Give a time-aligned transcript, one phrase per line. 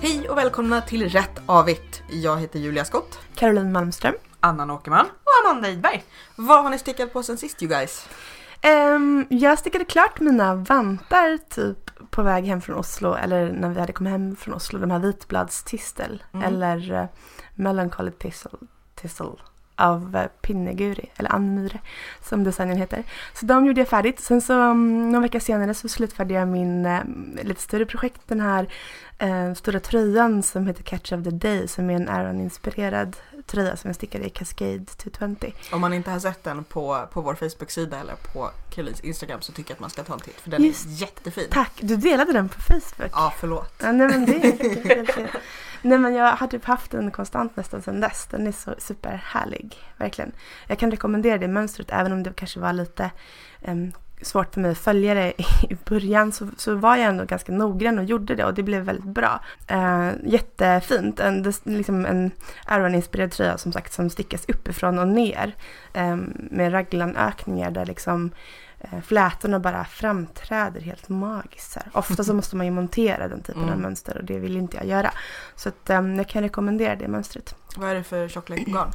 [0.00, 2.02] Hej och välkomna till Rätt Avigt.
[2.10, 3.18] Jag heter Julia Skott.
[3.34, 4.14] Caroline Malmström.
[4.40, 5.06] Anna Åkerman.
[5.06, 6.04] Och Amanda Idberg.
[6.36, 8.08] Vad har ni stickat på sen sist you guys?
[8.62, 13.80] Ehm, jag stickade klart mina vantar typ på väg hem från Oslo eller när vi
[13.80, 14.78] hade kommit hem från Oslo.
[14.78, 16.46] De här vitbladstistel Mm.
[16.46, 17.04] eller uh,
[17.54, 18.50] Melancholy Thistle,
[18.94, 19.32] Thistle
[19.78, 21.78] av uh, Pinneguri eller Ann Myhre
[22.22, 23.02] som designen heter.
[23.34, 24.20] Så de gjorde jag färdigt.
[24.20, 27.00] Sen så um, någon vecka senare så slutförde jag min eh,
[27.42, 28.20] lite större projekt.
[28.26, 28.68] Den här
[29.18, 33.16] eh, stora tröjan som heter Catch of the Day som är en Aron-inspirerad
[33.46, 35.52] tröja som jag stickade i Cascade 220.
[35.72, 39.52] Om man inte har sett den på, på vår Facebook-sida eller på Karolins Instagram så
[39.52, 41.46] tycker jag att man ska ta en titt för den Just- är jättefin.
[41.50, 41.72] Tack!
[41.80, 43.10] Du delade den på Facebook.
[43.12, 43.74] Ja, förlåt.
[43.82, 45.40] Ja, nej men det är.
[45.82, 48.26] Nej men jag har typ haft den konstant nästan sedan dess.
[48.30, 50.32] Den är så superhärlig, verkligen.
[50.66, 53.10] Jag kan rekommendera det mönstret även om det kanske var lite
[53.62, 55.32] em, svårt för mig att följa det
[55.70, 58.82] i början så, så var jag ändå ganska noggrann och gjorde det och det blev
[58.82, 59.40] väldigt bra.
[59.66, 61.20] Eh, jättefint.
[61.20, 62.30] En, liksom en
[62.66, 65.54] Aron-inspirerad tröja som sagt som stickas uppifrån och ner
[65.92, 68.30] em, med raglanökningar där liksom
[68.80, 71.74] eh, flätorna bara framträder helt magiskt.
[71.76, 71.88] Här.
[71.92, 73.80] Ofta så måste man ju montera den typen av Mm.
[73.80, 75.10] mönster och det vill inte jag göra.
[75.54, 77.54] Så att, em, jag kan rekommendera det mönstret.
[77.76, 78.90] Vad är det för tjocklek på garn?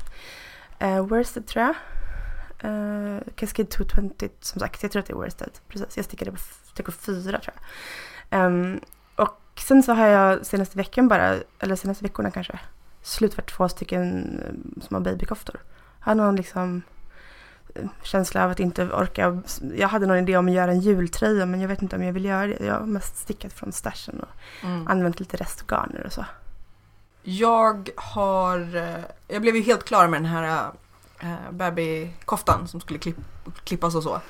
[0.83, 1.75] Uh, worsted tror jag.
[2.65, 5.49] Uh, Cascade 220 som sagt, jag tror att det är worsted.
[5.67, 6.37] Precis, jag stickade på
[6.75, 7.53] TK4 tror jag.
[8.39, 8.79] Ehm,
[9.15, 12.59] och sen så har jag senaste veckan bara, eller senaste veckorna kanske,
[13.01, 15.59] slutfört två stycken eh, små babykoftor.
[15.99, 16.81] Jag hade någon liksom
[17.75, 19.41] eh, känsla av att inte orka.
[19.75, 22.13] Jag hade någon idé om att göra en jultröja men jag vet inte om jag
[22.13, 22.65] vill göra det.
[22.65, 24.29] Jag har mest stickat från stashen och
[24.63, 24.87] Mm.
[24.87, 26.25] använt lite restgarner och så.
[27.23, 28.59] Jag har,
[29.27, 30.71] jag blev ju helt klar med den här
[31.21, 33.17] äh, babykoftan som skulle klipp,
[33.63, 34.21] klippas och så.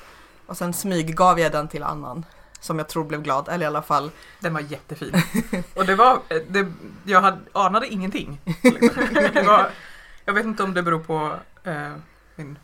[0.46, 2.24] Och sen smyggav jag den till annan
[2.62, 4.10] som jag tror blev glad, eller i alla fall.
[4.40, 5.12] Den var jättefin.
[5.74, 6.66] Och det var, det,
[7.04, 8.40] jag hade, anade ingenting.
[8.62, 9.46] Liksom.
[9.46, 9.70] Var,
[10.24, 11.34] jag vet inte om det beror på
[11.64, 11.92] eh,
[12.36, 12.58] min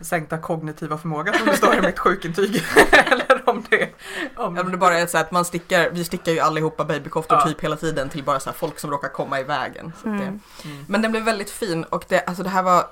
[0.00, 2.62] sänkta kognitiva förmåga som det står i mitt sjukintyg.
[2.92, 3.88] Eller om det,
[4.36, 7.38] om Ja, men det bara är så att man stickar, vi stickar ju allihopa babykoftor
[7.38, 7.44] Ja.
[7.48, 9.92] typ hela tiden till bara så här folk som råkar komma i vägen.
[10.02, 10.40] Så att det, Mm.
[10.64, 10.84] Mm.
[10.88, 12.86] Men den blev väldigt fin och det, alltså det här var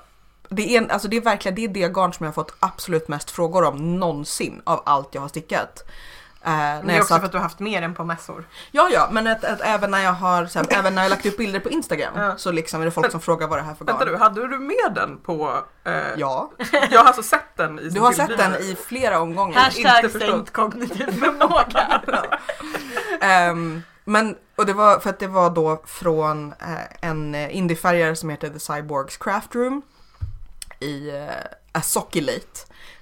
[0.49, 2.55] det är, en, alltså det är verkligen det, är det garn som jag har fått
[2.59, 5.83] absolut mest frågor om någonsin av allt jag har stickat.
[6.45, 8.47] Eh, Men det är också för att du har haft mer än på mässor.
[8.71, 11.25] ja, ja, men att, att även när jag har så här, även när jag lagt
[11.25, 12.33] upp bilder på Instagram Ja.
[12.37, 13.97] så liksom är det folk som frågar vad det här är för garn.
[13.97, 15.63] Vänta du, hade du med den på...
[15.83, 16.51] Eh, Ja,
[16.91, 19.59] Jag har alltså sett den i du har sett den i flera omgångar.
[19.59, 20.29] Hashtag inte förstått.
[20.35, 22.01] sänkt kognitiv förmåga.
[23.21, 28.15] Ehm, men, och det var för att det var då från eh, en eh, indiefärgare
[28.15, 29.81] som heter The Cyborgs Craft Room
[30.79, 31.29] i uh,
[31.71, 32.59] Asoculate.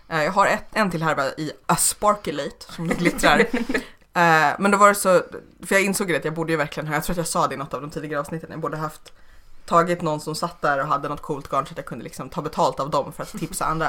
[0.07, 3.45] Eh, jag har ett, en till här bara i Asparkulate som det glittrar.
[4.15, 5.23] Eh, men då var det så,
[5.65, 7.47] för jag insåg det att jag borde ju verkligen ha, jag tror att jag sa
[7.47, 9.13] det i något av de tidigare avsnitten, jag borde haft
[9.65, 12.29] tagit någon som satt där och hade något coolt garn så att jag kunde liksom
[12.29, 13.85] ta betalt av dem för att tipsa andra.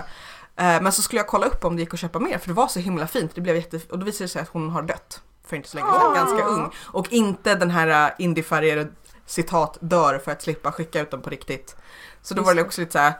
[0.56, 2.54] Eh, men så skulle jag kolla upp om det gick att köpa mer för det
[2.54, 3.34] var så himla fint.
[3.34, 3.80] Det blev jätte...
[3.90, 6.44] Och då visade det sig att hon har dött för inte så länge sedan, ganska
[6.44, 6.70] ung.
[6.84, 8.88] Och inte den här indiefärgade
[9.26, 11.76] citat dör för att slippa skicka ut dem på riktigt.
[12.22, 13.12] Så då var det också lite så här.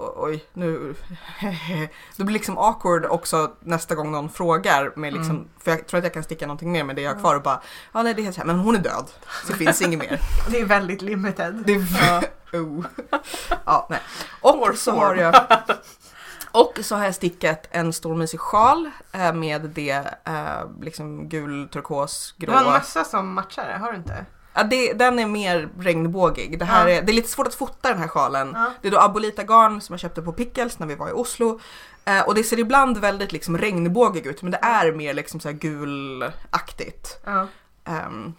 [0.00, 0.94] "O- Oj, nu...
[2.16, 5.48] det blir liksom awkward också nästa gång någon frågar med liksom, Mm.
[5.58, 7.42] för jag tror att jag kan sticka någonting mer med det jag har kvar och
[7.42, 7.60] bara,
[7.92, 9.10] ja nej det är så här, men hon är död.
[9.46, 10.20] Så det finns inget mer.
[10.50, 11.54] Det är väldigt limited.
[11.66, 12.84] Det är oh.
[13.64, 14.00] Ja, nej.
[14.40, 15.00] Och Poor så form.
[15.04, 15.34] har jag
[16.52, 21.68] och så har jag stickat en stor mysig sjal eh, med det eh, liksom gul,
[21.68, 22.70] turkos, Du har en grå.
[22.72, 24.26] mössa som matchar det, har du inte?
[24.54, 26.58] Ja, det, den är mer regnbågig.
[26.58, 26.94] Det, här Ja.
[26.94, 28.50] är, det är lite svårt att fota den här sjalen.
[28.54, 28.72] Ja.
[28.82, 31.60] Det är då Abolita garn som jag köpte på Pickles när vi var i Oslo.
[32.04, 35.48] Eh, och det ser ibland väldigt liksom regnbågig ut men det är mer liksom så
[35.48, 37.18] här gulaktigt.
[37.24, 37.46] Ja.
[37.84, 38.32] Ehm,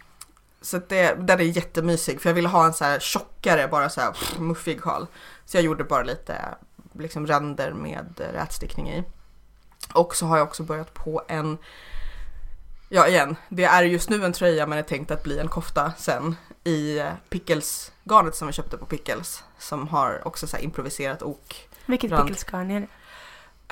[0.61, 4.01] så det, den är jättemysig för jag ville ha en så här tjockare, bara så
[4.01, 5.07] här pff, muffig sjal.
[5.45, 6.35] Så jag gjorde bara lite
[6.93, 9.03] liksom ränder med rätstickning i.
[9.93, 11.57] Och så har jag också börjat på en,
[12.93, 15.93] ja igen, det är just nu en tröja men är tänkt att bli en kofta
[15.97, 19.43] sen i eh, Pickles-garnet som vi köpte på Pickles.
[19.57, 21.69] Som har också så här improviserat ok.
[21.85, 22.23] Vilket Rand.
[22.27, 22.87] pickelsgarn är det?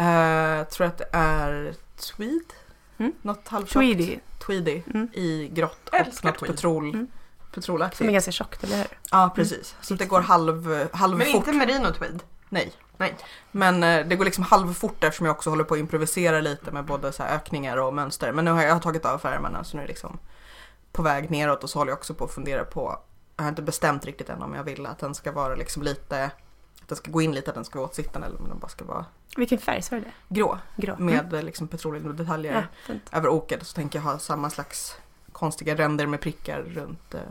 [0.01, 2.53] Uh, tror att det är tweed?
[2.97, 3.13] Mm.
[3.21, 3.73] Något halvtjockt.
[3.73, 4.19] Tweedy.
[4.45, 5.07] Tweedy Mm.
[5.13, 6.51] i grått och något tweed.
[6.55, 7.07] petrol, Mm.
[7.53, 7.97] petrolaktigt.
[7.97, 8.87] Som är ganska tjockt, eller hur?
[9.11, 9.75] Ja, precis.
[9.81, 11.35] Så det går halv, halv Men fort.
[11.35, 12.23] inte merino tweed.
[12.49, 12.71] Nej.
[12.99, 13.15] Nej.
[13.51, 16.85] Men eh, det går liksom halvfort eftersom jag också håller på att improvisera lite med
[16.85, 18.31] både så här ökningar och mönster.
[18.31, 20.19] Men nu har jag, jag har tagit av färgerna så nu är det liksom
[20.91, 22.99] på väg neråt och så håller jag också på att fundera på,
[23.35, 26.25] jag har inte bestämt riktigt än om jag vill att den ska vara liksom lite,
[26.81, 28.67] att den ska gå in lite, att den ska vara åtsittande eller om den bara
[28.69, 29.05] ska vara
[29.37, 30.11] Vilken färg sa du det?
[30.27, 30.95] grå Grå.
[30.97, 33.67] med eh, liksom petroleumdetaljer Ja, över oket.
[33.67, 34.95] Så tänker jag ha samma slags
[35.31, 37.21] konstiga ränder med prickar runt eh,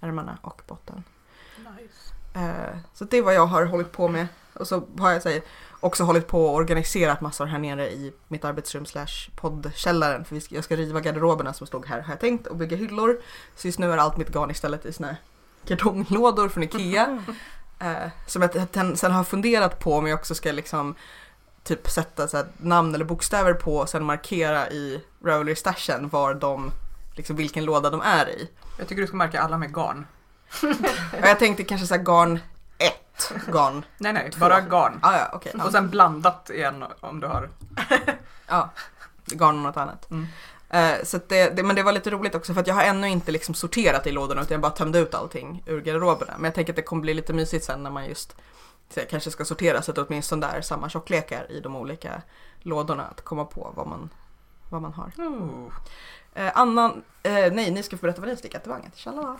[0.00, 1.04] ärmarna och botten.
[1.56, 2.14] Nice.
[2.40, 4.26] Eh, så det är vad jag har hållit på med.
[4.54, 5.42] Och så har jag säger,
[5.80, 10.24] också hållit på och organiserat massor här nere i mitt arbetsrum slash poddkällaren.
[10.24, 13.20] För jag ska riva garderoberna som stod här har jag tänkt och bygga hyllor.
[13.56, 15.16] Så just nu är allt mitt garn istället i såna här
[15.66, 17.24] kartonglådor från Ikea.
[17.82, 18.50] Eh, som jag
[18.98, 20.94] sen har funderat på om jag också ska liksom
[21.62, 26.34] typ sätta så här, namn eller bokstäver på och sen markera i Ravelry stashen var
[26.34, 26.72] de,
[27.14, 28.48] liksom vilken låda de är i.
[28.78, 30.06] Jag tycker du ska märka alla med garn.
[31.22, 32.38] Jag tänkte kanske så här garn
[33.36, 34.40] 1, garn, Nej nej, Två.
[34.40, 34.98] bara garn.
[35.02, 35.64] ah, ja ja.
[35.64, 37.48] Och sen blandat igen om du har.
[38.46, 38.70] Ja,
[39.26, 40.10] garn och något annat.
[40.10, 40.26] Mm.
[40.70, 43.08] Eh, så det, det, men det var lite roligt också för att jag har ännu
[43.08, 46.32] inte liksom sorterat i lådorna utan jag bara tömde ut allting ur garderoberna.
[46.36, 48.36] Men jag tänker att det kommer bli lite mysigt sen när man just
[48.94, 52.22] så kanske ska sortera så att det åtminstone är samma tjocklekar i de olika
[52.58, 53.06] lådorna.
[53.06, 54.10] Att komma på vad man,
[54.70, 55.12] vad man har.
[55.18, 55.72] Oh.
[56.34, 58.96] Eh, annan, eh, nej ni ska få berätta vad ni har stickat, det var inget.
[58.96, 59.36] Tjalala.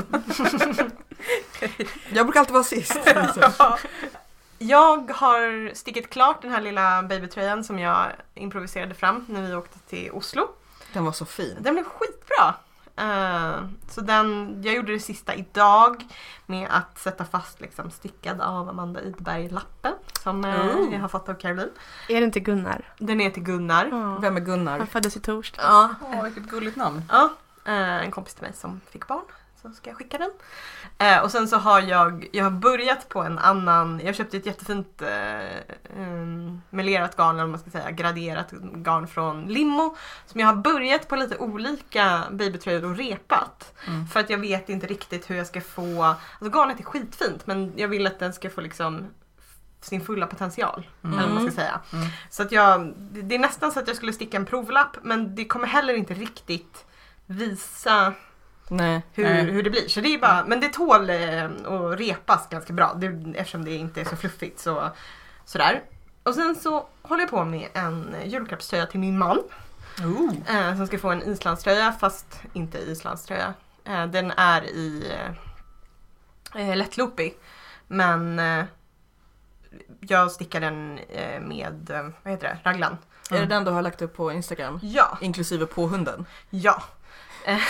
[2.12, 2.92] jag brukar alltid vara sist.
[3.34, 3.78] Så.
[4.58, 9.78] Jag har stickat klart den här lilla babytröjan som jag improviserade fram när vi åkte
[9.78, 10.48] till Oslo.
[10.92, 11.56] Den var så fin.
[11.60, 12.54] Den blev skitbra.
[13.00, 16.04] Eh, så den, jag gjorde det sista idag
[16.46, 19.92] med att sätta fast liksom stickad av Amanda Idberg-lappen
[20.22, 20.92] som eh, Oh.
[20.92, 21.70] jag har fått av Caroline.
[22.08, 22.84] Är det inte Gunnar?
[22.98, 23.86] Den är till Gunnar.
[23.92, 24.18] Ja.
[24.20, 24.78] Vem är Gunnar?
[24.78, 25.62] Han föddes i torsdag.
[25.62, 27.02] Ja, Åh, vilket gulligt namn.
[27.08, 27.30] Ja,
[27.64, 29.24] eh, en kompis till mig som fick barn.
[29.62, 30.30] Så ska jag skicka den.
[30.98, 34.46] Eh, och sen så har jag, jag har börjat på en annan, jag köpte ett
[34.46, 39.96] jättefint eh, um, melerat garn, eller man ska säga, graderat garn från Limmo.
[40.26, 43.74] Som jag har börjat på lite olika babytröjor och repat.
[43.86, 44.06] Mm.
[44.06, 47.72] För att jag vet inte riktigt hur jag ska få, alltså garnet är skitfint men
[47.76, 49.06] jag vill att den ska få liksom
[49.80, 50.86] sin fulla potential.
[51.04, 51.18] Mm.
[51.18, 51.80] Eller vad man ska säga.
[51.92, 52.06] Mm.
[52.30, 55.44] Så att jag, det är nästan så att jag skulle sticka en provlapp men det
[55.44, 56.84] kommer heller inte riktigt
[57.26, 58.14] visa
[58.70, 59.02] Nej.
[59.14, 59.44] hur, Nej.
[59.44, 59.88] hur det blir.
[59.88, 63.74] Så det är bara, men det tål eh, att repas ganska bra det, eftersom det
[63.74, 64.60] inte är så fluffigt.
[64.60, 64.90] Så,
[65.44, 65.82] sådär.
[66.22, 69.38] Och sen så håller jag på med en julklappströja till min man.
[70.48, 73.54] Eh, som ska få en islandströja fast inte islandströja.
[73.84, 75.12] Eh, den är i
[76.54, 77.34] eh, lättloopig.
[77.86, 78.64] Men eh,
[80.00, 82.96] jag stickar den eh, med, eh, vad heter det, raglan.
[83.30, 84.80] Är det den du har lagt upp på Instagram?
[84.82, 86.26] Ja, Inklusive på hunden?
[86.50, 86.82] ja.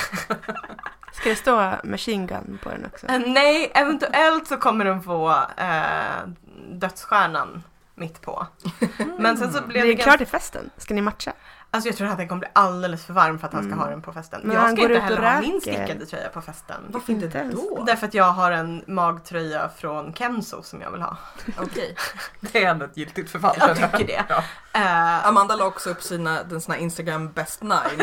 [1.12, 3.06] Ska det stå machine gun på den också?
[3.06, 6.28] Eh, nej, eventuellt så kommer den få eh,
[6.72, 7.62] dödsstjärnan
[7.94, 8.46] mitt på.
[9.22, 10.04] Men sen så blev Det det är ganska...
[10.04, 10.70] klart till festen.
[10.76, 11.32] Ska ni matcha?
[11.72, 13.78] Alltså jag tror att den kommer bli alldeles för varm för att han ska Mm.
[13.78, 14.40] ha den på festen.
[14.44, 16.76] Men jag ska inte heller ha min stickade tröja på festen.
[16.88, 17.82] Varför inte då?
[17.86, 21.16] Därför att jag har en magtröja från Kenzo som jag vill ha.
[21.58, 21.96] Okej.
[22.40, 23.56] Det är ändå ett giltigt förfall.
[23.58, 24.24] Jag tycker det.
[24.28, 24.42] Ja.
[24.80, 27.98] Eh, Amanda la också upp sina, den såna Instagram best nine.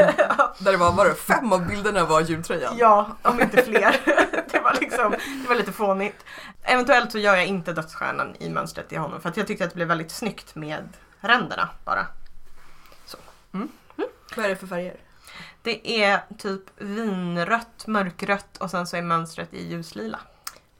[0.59, 2.73] Där det var, var det fem av bilderna var jultröjan.
[2.77, 3.95] ja, om inte fler.
[4.51, 5.11] det, var liksom,
[5.43, 6.25] det var lite fånigt.
[6.63, 9.69] Eventuellt så gör jag inte dödsstjärnan i mönstret till honom för att jag tyckte att
[9.69, 10.87] det blev väldigt snyggt med
[11.19, 12.07] ränderna bara.
[14.37, 14.95] Vad är det för färger?
[15.61, 20.19] Det är typ vinrött, mörkrött och sen så är mönstret i ljuslila.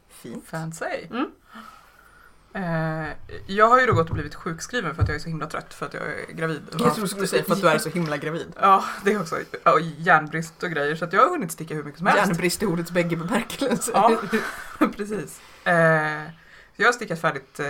[0.10, 0.48] Fint.
[0.48, 0.86] Fancy.
[0.86, 1.32] Mm.
[2.54, 3.14] Eh,
[3.48, 5.74] jag har ju då gått och blivit sjukskriven för att jag är så himla trött
[5.74, 6.62] för att jag är gravid.
[6.72, 8.54] Jag trodde du skulle säga för att du är så himla gravid.
[8.62, 11.84] Ja, det är också ja, järnbrist och grejer så att jag har hunnit sticka hur
[11.84, 12.28] mycket som helst.
[12.28, 13.94] Järnbrist i ordets bägge bemärkelser.
[13.94, 14.22] Ja,
[14.98, 15.42] precis.
[15.64, 16.22] Eh,
[16.84, 17.66] jag har stickat färdigt eh,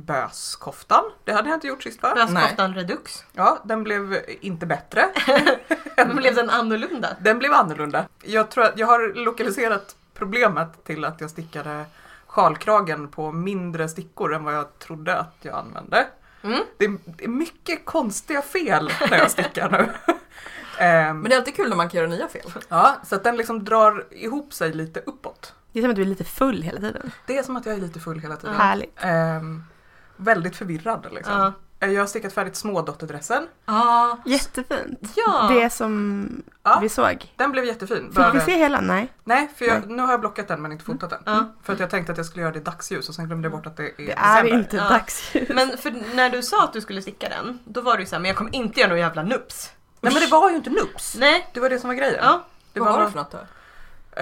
[0.00, 1.04] böskoftan.
[1.24, 2.14] Det hade jag inte gjort sist va?
[2.14, 3.24] Bröstkoftan redux.
[3.32, 5.08] Ja, den blev inte bättre.
[5.96, 7.16] Men blev den annorlunda?
[7.20, 8.04] Den blev annorlunda.
[8.22, 11.84] Jag tror att jag har lokaliserat problemet till att jag stickade
[12.26, 16.06] sjalkragen på mindre stickor än vad jag trodde att jag använde.
[16.42, 16.60] Mm.
[16.76, 19.88] Det är, det är mycket konstiga fel när jag stickar nu.
[20.80, 22.52] Ehm, Men det är alltid kul när man kan göra nya fel.
[22.68, 25.54] ja, så att den liksom drar ihop sig lite uppåt.
[25.72, 27.10] Det är som att du är lite full hela tiden.
[27.26, 28.54] Det är som att jag är lite full hela tiden.
[28.56, 28.94] Härligt.
[29.00, 29.64] Ehm,
[30.16, 31.34] väldigt förvirrad liksom.
[31.80, 31.86] Ja.
[31.86, 33.46] Jag har stickat färdigt smådotterdressen.
[33.66, 34.18] Ja.
[34.24, 35.12] Jättefint.
[35.16, 35.48] Ja.
[35.50, 36.28] Det som
[36.62, 36.78] Ja.
[36.82, 37.32] vi såg.
[37.36, 38.04] Den blev jättefin.
[38.06, 38.80] Fick Bara- vi se hela?
[38.80, 39.12] Nej.
[39.24, 41.20] Nej, för jag, nu har jag blockat den men inte fotat den.
[41.26, 41.52] Ja.
[41.62, 43.52] För att jag tänkte att jag skulle göra det i dagsljus och sen glömde jag
[43.52, 44.58] bort att det är Det är december.
[44.58, 44.88] inte Ja.
[44.88, 45.48] dagsljus.
[45.48, 48.20] Men för när du sa att du skulle sticka den, då var det ju såhär,
[48.20, 49.72] men jag kommer inte göra någon jävla nups.
[50.00, 51.16] Nej men det var ju inte nups.
[51.18, 51.50] Nej.
[51.54, 52.20] Det var det som var grejen.
[52.24, 52.44] Ja.
[52.72, 53.38] Det Vad var var, det för något då?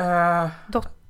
[0.01, 0.49] Eh,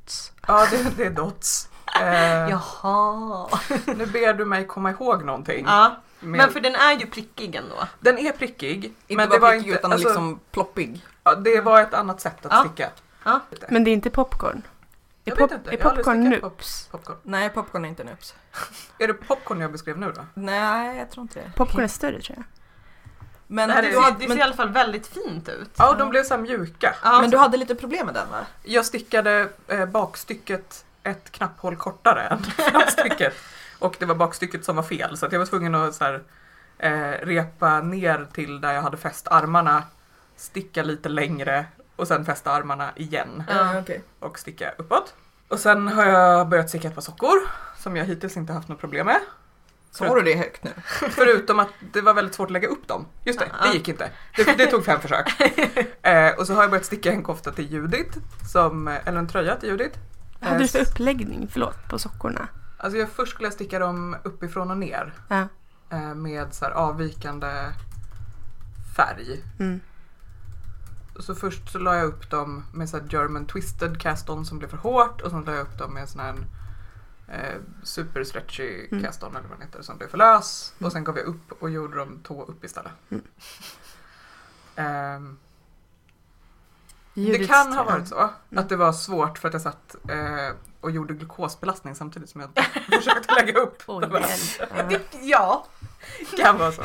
[0.07, 0.33] Dots.
[0.47, 1.69] ja, det, det är dots.
[2.01, 3.49] Eh, Jaha.
[3.87, 5.65] Nu ber du mig komma ihåg någonting.
[5.69, 5.97] Ja.
[6.21, 7.75] Med- Men för den är ju prickig ändå.
[8.01, 8.85] Den är prickig.
[8.85, 11.05] Inte men bara det var prickig inte, utan alltså, liksom ploppig.
[11.25, 12.61] ja, det var ett annat sätt att Ja.
[12.65, 12.91] sticka.
[13.25, 13.41] Ja.
[13.69, 14.63] Men det är inte popcorn.
[15.25, 16.89] Är, pop- vet inte, är popcorn nups?
[16.91, 17.17] Popcorn.
[17.23, 18.35] Nej, popcorn är inte nups.
[18.99, 20.25] Är det popcorn jag beskrev nu då?
[20.35, 21.53] Nej, jag tror inte det.
[21.57, 22.45] Popcorn är större tror jag.
[23.47, 25.71] Men, Det här du hade, det ser men, i alla fall väldigt fint ut.
[25.77, 26.95] Ja, och de blev så här mjuka.
[27.03, 27.21] Ja.
[27.21, 28.47] men du hade lite problem med den va?
[28.63, 33.35] Jag stickade eh, bakstycket ett knapphål kortare än framstycket.
[33.79, 36.23] Och det var bakstycket som var fel så att jag var tvungen att så här,
[36.79, 39.83] eh, repa ner till där jag hade fäst armarna,
[40.37, 43.79] sticka lite längre och sen fästa armarna igen Ja.
[43.79, 44.03] okej.
[44.21, 45.15] och sticka uppåt.
[45.49, 47.37] Och sen har jag börjat sticka ett par sockor
[47.79, 49.21] som jag hittills inte haft något problem med.
[49.97, 50.71] Så har du det högt nu?
[51.11, 53.07] Förutom att det var väldigt svårt att lägga upp dem.
[53.25, 54.11] Just det, det gick inte.
[54.37, 55.33] Det, det tog fem försök.
[56.03, 58.19] Eh, och så har jag börjat sticka en kofta till Judith,
[58.53, 59.99] som, eller en tröja till Judith.
[60.41, 62.49] Vad hade du för Eh, uppläggning, förlåt, på sockorna?
[62.79, 65.49] Alltså jag först skulle jag sticka dem uppifrån och ner Ja.
[65.91, 67.47] eh, med så här avvikande
[68.97, 69.45] färg.
[69.59, 69.81] Mm.
[71.17, 74.59] Och Så först så la jag upp dem med så här German twisted cast-on som
[74.59, 76.35] blev för hårt och sen la jag upp dem med sån här
[77.29, 79.05] eh, super stretchy Mm.
[79.05, 80.75] cast-on eller vad den heter som blev för lös.
[80.79, 82.93] Och sen gav jag upp och gjorde dem tå upp istället.
[83.11, 83.25] Mm.
[84.79, 85.39] Ehm,
[87.15, 90.91] det kan ha varit så att det var svårt för att jag satt eh, och
[90.91, 92.51] gjorde glukosbelastning samtidigt som jag
[93.01, 93.83] försökte lägga upp.
[93.87, 95.03] Oj, hjälp.
[95.23, 95.67] Ja.
[96.33, 96.45] Ja.
[96.45, 96.83] kan vara så.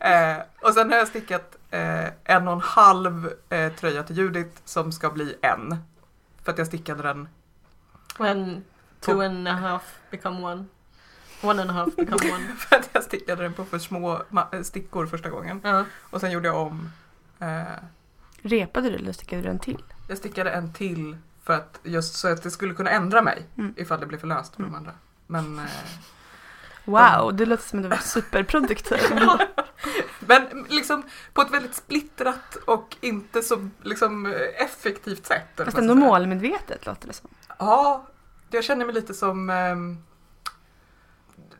[0.00, 4.60] Eh, och sen har jag stickat eh, en och en halv eh, tröja till Judith
[4.64, 5.76] som ska bli en.
[6.42, 7.28] För att jag stickade den.
[8.18, 8.64] When
[9.04, 10.64] two and a half become one.
[11.42, 12.56] One and a half become one.
[12.58, 15.60] För att jag stickade den på för små eh, stickor första gången.
[15.64, 15.84] Ja.
[16.10, 16.90] Och sen gjorde jag om.
[17.40, 17.62] Eh,
[18.42, 19.82] Repade du eller stickade du en till?
[20.08, 23.74] jag stickade en till för att just så att det skulle kunna ändra mig Mm.
[23.76, 24.92] ifall det blev för löst på de andra.
[25.26, 25.64] Men, eh,
[26.84, 28.98] Wow, det låter som att du var superproduktiv.
[30.20, 34.32] men liksom på ett väldigt splittrat och inte så liksom, eh,
[34.64, 35.46] effektivt sätt.
[35.64, 37.30] Fast ändå målmedvetet låter det som.
[37.58, 38.06] Ja,
[38.54, 39.98] jag känner mig lite som ehm,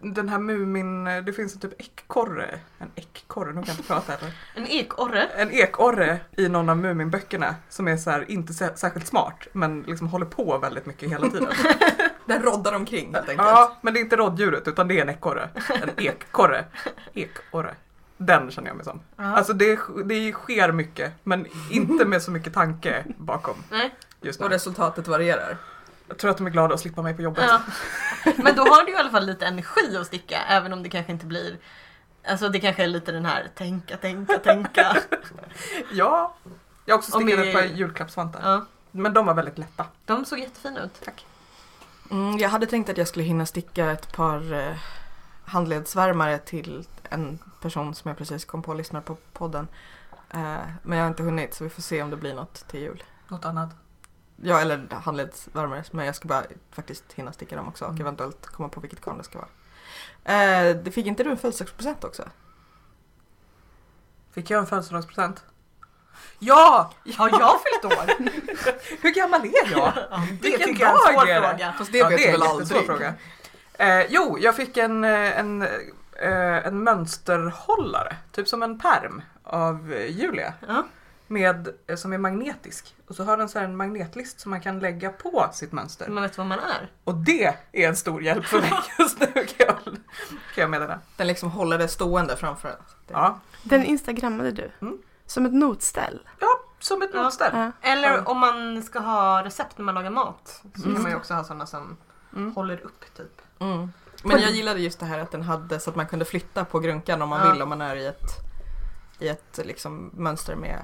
[0.01, 4.13] den här Mumin, det finns en typ ekorre, en ekorre, nu kan jag inte prata
[4.13, 4.35] heller.
[4.55, 5.23] En ekorre.
[5.25, 9.83] En ekorre i någon av Muminböckerna som är så här, inte sä- särskilt smart men
[9.83, 11.49] liksom håller på väldigt mycket hela tiden.
[12.27, 13.49] Den roddar omkring helt enkelt.
[13.49, 15.49] Ja, men det är inte rådjuret utan det är en ekorre.
[15.83, 16.65] En ekkorre.
[17.15, 17.75] Ekorre.
[18.17, 19.01] Den känner jag mig som.
[19.17, 19.25] Ja.
[19.37, 23.95] Alltså det, det sker mycket men inte med så mycket tanke bakom Nej.
[24.21, 24.55] just Och nu.
[24.55, 25.57] resultatet varierar.
[26.09, 27.45] Jag tror att de är glada att slippa mig på jobbet.
[27.49, 27.61] Ja.
[28.37, 31.13] Men då har du i alla fall lite energi att sticka även om det kanske
[31.13, 31.59] inte blir
[32.29, 34.97] Alltså det kanske är lite den här tänka, tänka, tänka.
[35.93, 36.35] Ja,
[36.85, 38.41] jag har också stickat med- ett par julklappsvantar.
[38.53, 38.65] Ja.
[38.91, 39.87] Men de var väldigt lätta.
[40.05, 41.01] De såg jättefina ut.
[41.05, 41.27] Tack.
[42.11, 44.77] Mm, jag hade tänkt att jag skulle hinna sticka ett par eh,
[45.45, 49.69] handledsvärmare till en person som jag precis kom på och lyssnar på podden.
[50.31, 52.81] Eh, men jag har inte hunnit så vi får se om det blir något till
[52.81, 53.03] jul.
[53.29, 53.71] Något annat.
[54.43, 55.85] Ja, eller handledsvärmare.
[55.91, 58.01] Men jag ska bara faktiskt hinna sticka dem också och Mm.
[58.03, 59.49] eventuellt komma på vilket garn det ska vara.
[60.25, 62.23] Eh, det fick inte du en födelsedagspresent också?
[64.35, 65.45] Fick jag en födelsedagspresent?
[66.39, 66.93] Ja!
[67.17, 68.07] Har jag fyllt år?
[69.03, 69.93] Hur gammal är jag?
[70.11, 71.49] Ja, det Vilken tycker jag är en dag svår är det?
[71.49, 71.73] fråga.
[71.79, 72.87] Fast det ja, vet det är väl en jättesvår aldrig?
[72.97, 73.15] fråga.
[74.01, 79.93] Eh, jo, jag fick en, eh, en, eh, en mönsterhållare, typ som en perm av
[79.93, 80.55] eh, Julia.
[80.69, 80.85] Ja.
[81.35, 82.95] Med, eh, som är magnetisk.
[83.09, 86.09] Och så har den så här en magnetlist som man kan lägga på sitt mönster.
[86.09, 86.91] Man vet vad man är.
[87.05, 89.77] Och det är en stor hjälp för mig just nu kan jag,
[90.55, 91.01] kan jag meddela.
[91.17, 92.75] Den liksom håller det stående framför en.
[93.07, 94.71] Det- Ja, Den instagrammade du.
[94.81, 94.99] Mm.
[95.27, 96.21] Som ett notställ.
[96.81, 97.23] som ett Ja.
[97.23, 97.51] notställ.
[97.53, 97.73] Ja.
[97.83, 98.23] Eller Ja.
[98.25, 100.63] om man ska ha recept när man lagar mat.
[100.75, 100.95] Så Mm.
[100.95, 101.97] kan man ju också ha sådana som
[102.37, 102.55] Mm.
[102.55, 103.41] håller upp typ.
[103.59, 103.93] Mm.
[104.25, 106.79] Men jag gillade just det här att den hade så att man kunde flytta på
[106.81, 107.53] grunkan om man Ja.
[107.53, 108.31] vill om man är i ett,
[109.19, 110.79] i ett liksom mönster med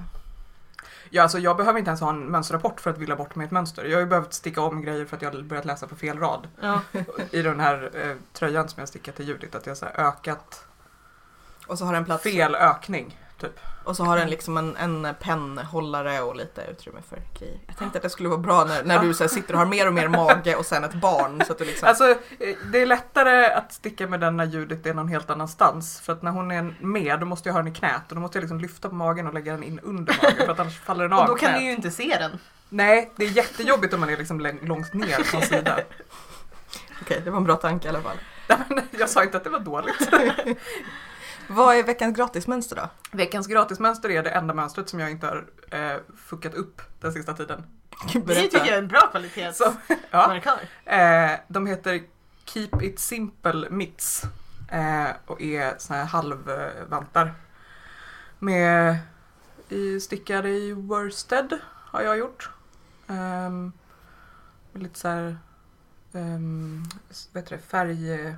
[1.13, 3.51] Ja, alltså jag behöver inte ens ha en mönsterrapport för att vilja bort med ett
[3.51, 3.85] mönster.
[3.85, 6.49] Jag har ju behövt sticka om grejer för att jag börjat läsa på fel rad.
[6.61, 6.81] Ja.
[7.31, 10.65] I den här eh, tröjan som jag stickat till Judith, att jag har så ökat
[11.67, 13.19] och så har den plats fel ökning.
[13.41, 13.61] Typ.
[13.85, 17.59] och så har den liksom en, en pennhållare och lite utrymme för grejer.
[17.67, 19.67] Jag tänkte att det skulle vara bra när, när du så här, sitter och har
[19.67, 22.79] mer och mer mage och sen ett barn så att du liksom Alltså, eh, det
[22.83, 26.01] är lättare att sticka med den när Judith är någon helt annanstans.
[26.01, 28.21] För att när hon är med, då måste jag ha den i knät och då
[28.21, 30.81] måste jag liksom lyfta på magen och lägga den in under magen för att annars
[30.81, 31.61] faller den av Och då kan knät.
[31.61, 32.39] ni ju inte se den.
[32.69, 35.79] Nej, det är jättejobbigt om man är liksom långt ner från sidan.
[37.03, 38.17] Okej, det var en bra tanke i alla fall.
[38.49, 40.09] Nej, men Jag sa inte att det var dåligt.
[41.53, 42.89] Vad är veckans gratismönster då?
[43.11, 47.35] Veckans gratismönster är det enda mönstret som jag inte har eh, fuckat upp den sista
[47.35, 47.63] tiden.
[48.25, 50.59] Det tycker jag är en bra kvalitetsmarkör.
[50.85, 52.03] Så, eh, de heter
[52.45, 54.23] Keep It Simple Mitts
[54.69, 57.35] eh, och är såna här halvvantar.
[58.39, 58.97] Med
[59.69, 62.51] i, stickade i worsted har jag gjort.
[63.07, 63.73] Um,
[64.73, 65.37] lite så här,
[66.13, 66.85] um,
[67.33, 68.35] vad heter det, färg...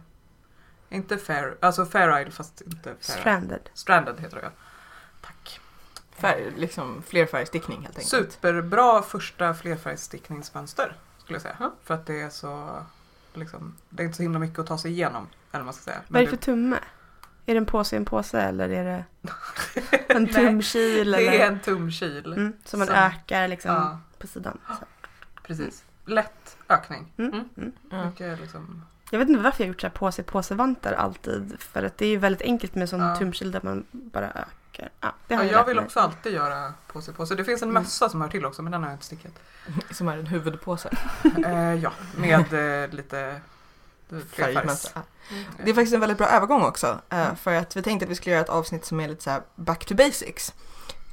[0.92, 3.70] Inte fair, alltså fair isle fast inte fair Stranded.
[3.74, 4.50] Stranded heter det ja.
[5.20, 5.60] Tack.
[6.16, 8.08] Färg, liksom flerfärgstickning helt enkelt.
[8.08, 11.56] Superbra första flerfärgstickningsmönster skulle jag säga.
[11.60, 11.72] Ja.
[11.84, 12.82] För att det är så
[13.34, 15.26] liksom, det är inte så himla mycket att ta sig igenom.
[15.52, 16.00] Eller vad man ska säga.
[16.08, 16.78] Vad är det för tumme?
[17.46, 19.04] Är det en påse i en påse eller är det
[20.08, 21.10] en tumkil?
[21.10, 21.32] det eller?
[21.32, 22.32] är en tumkil.
[22.32, 24.58] Mm, som man Som- ökar liksom Ja, på sidan.
[24.68, 24.84] Så.
[25.42, 25.84] precis.
[26.04, 27.12] Lätt ökning.
[27.16, 27.30] Mm.
[27.56, 27.72] Mm.
[27.90, 28.06] Mm.
[28.08, 31.56] Mycket liksom, Jag vet inte varför jag har gjort så här påse påse vantar alltid.
[31.58, 33.16] För att det är ju väldigt enkelt med sån Ja.
[33.16, 34.90] tumkil där man bara ökar.
[35.00, 37.34] Ja, det har ja, jag jag vill också alltid göra påse påse.
[37.34, 37.82] Det finns en Mm.
[37.82, 39.32] mössa som hör till också men den har jag inte stickat.
[39.90, 40.90] Som är en huvudpåse.
[41.46, 43.40] eh, ja, med eh, lite
[44.08, 44.54] flerfärgs.
[44.54, 45.02] Färgmönster.
[45.64, 47.00] Det är faktiskt en väldigt bra övergång också.
[47.10, 49.30] eh, För att vi tänkte att vi skulle göra ett avsnitt som är lite så
[49.30, 50.54] här back to basics.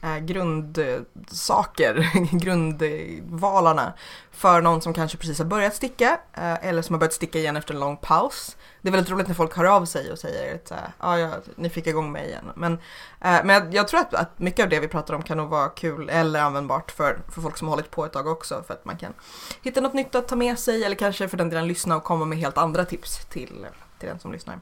[0.02, 3.94] Eh, grundsaker, grundvalarna
[4.32, 7.58] för någon som kanske precis har börjat sticka eh, eller som har börjat sticka igen
[7.58, 8.58] efter en lång paus.
[8.82, 11.70] Det är väldigt roligt när folk hör av sig och säger att ah, ja, ni
[11.70, 12.52] fick igång mig igen.
[12.56, 12.80] Men, eh,
[13.20, 15.70] men jag, jag tror att, att mycket av det vi pratar om kan nog vara
[15.70, 18.86] kul eller användbart för, för folk som har hållit på ett tag också för att
[18.86, 19.14] man kan
[19.62, 22.26] hitta något nytt att ta med sig eller kanske för den delen lyssna och komma
[22.26, 23.68] med helt andra tips till,
[24.00, 24.60] till den som lyssnar.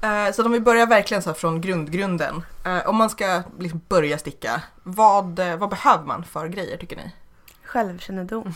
[0.00, 2.42] Eh, Så om vi börjar verkligen så här från grundgrunden.
[2.64, 6.96] Eh, Om man ska liksom börja sticka, vad, eh, vad behöver man för grejer tycker
[6.96, 7.12] ni?
[7.64, 8.54] Självkännedom.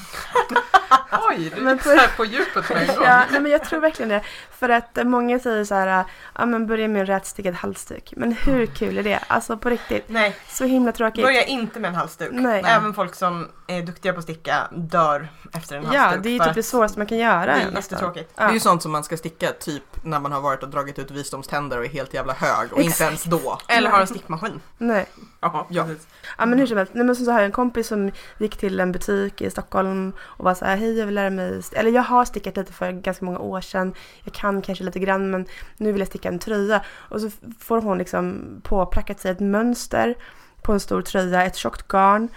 [1.31, 3.05] Oj, du Men gick på- så här på djupet med en gång.
[3.05, 4.23] Ja, nej, men jag tror verkligen det.
[4.63, 6.05] För att många säger så här,
[6.39, 8.13] ja men börja med en rätstickad halsduk.
[8.17, 9.19] Men hur kul är det?
[9.27, 10.05] Alltså på riktigt.
[10.09, 11.25] Nej, Så himla tråkigt.
[11.25, 12.29] börja inte med en halsduk.
[12.33, 12.63] Nej.
[12.67, 16.03] Även folk som är duktiga på att sticka dör efter en halsduk.
[16.03, 17.47] Ja, det är ju typ det att svåraste man kan göra.
[17.47, 18.37] Det är jättetråkigt.
[18.37, 18.53] Det är Ja.
[18.55, 21.79] ju sånt som man ska sticka typ när man har varit och dragit ut visdomständer
[21.79, 23.59] och är helt jävla hög och inte ens då.
[23.69, 24.61] Eller har en stickmaskin.
[24.79, 25.07] Nej.
[25.41, 25.85] Ja, Ja.
[25.85, 26.07] precis.
[26.39, 28.81] Ja men hur som helst, nej, men så har jag en kompis som gick till
[28.81, 32.03] en butik i Stockholm och var så här, hej jag vill lära mig, eller jag
[32.03, 35.93] har stickat lite för ganska många år sedan, jag kan kanske lite grann men nu
[35.93, 36.81] vill jag sticka en tröja.
[36.95, 37.31] Och så
[37.61, 40.15] får hon liksom påprackat sig ett mönster
[40.63, 42.29] på en stor tröja, ett tjockt garn,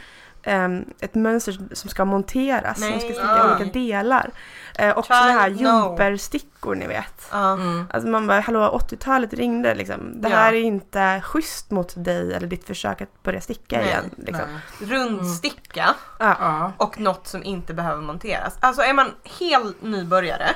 [0.43, 2.99] ehm, ett mönster som ska monteras, som ska Nej.
[2.99, 3.55] sticka Ah.
[3.55, 4.29] olika delar.
[4.77, 7.33] Eh, och sådana här jumperstickor ni vet.
[7.33, 7.85] Mm.
[7.93, 10.21] Alltså man bara, hallå 80-talet ringde liksom.
[10.21, 10.35] Det Ja.
[10.35, 13.85] här är inte schysst mot dig eller ditt försök att börja sticka Nej.
[13.85, 14.09] igen.
[14.17, 14.45] Liksom.
[14.79, 14.89] Nej.
[14.89, 15.95] Rundsticka.
[16.19, 16.71] Ja.
[16.77, 18.57] och något som inte behöver monteras.
[18.59, 20.47] Alltså är man helt nybörjare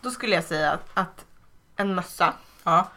[0.00, 1.24] då skulle jag säga att, att
[1.76, 2.32] en mössa
[2.64, 2.88] Ja.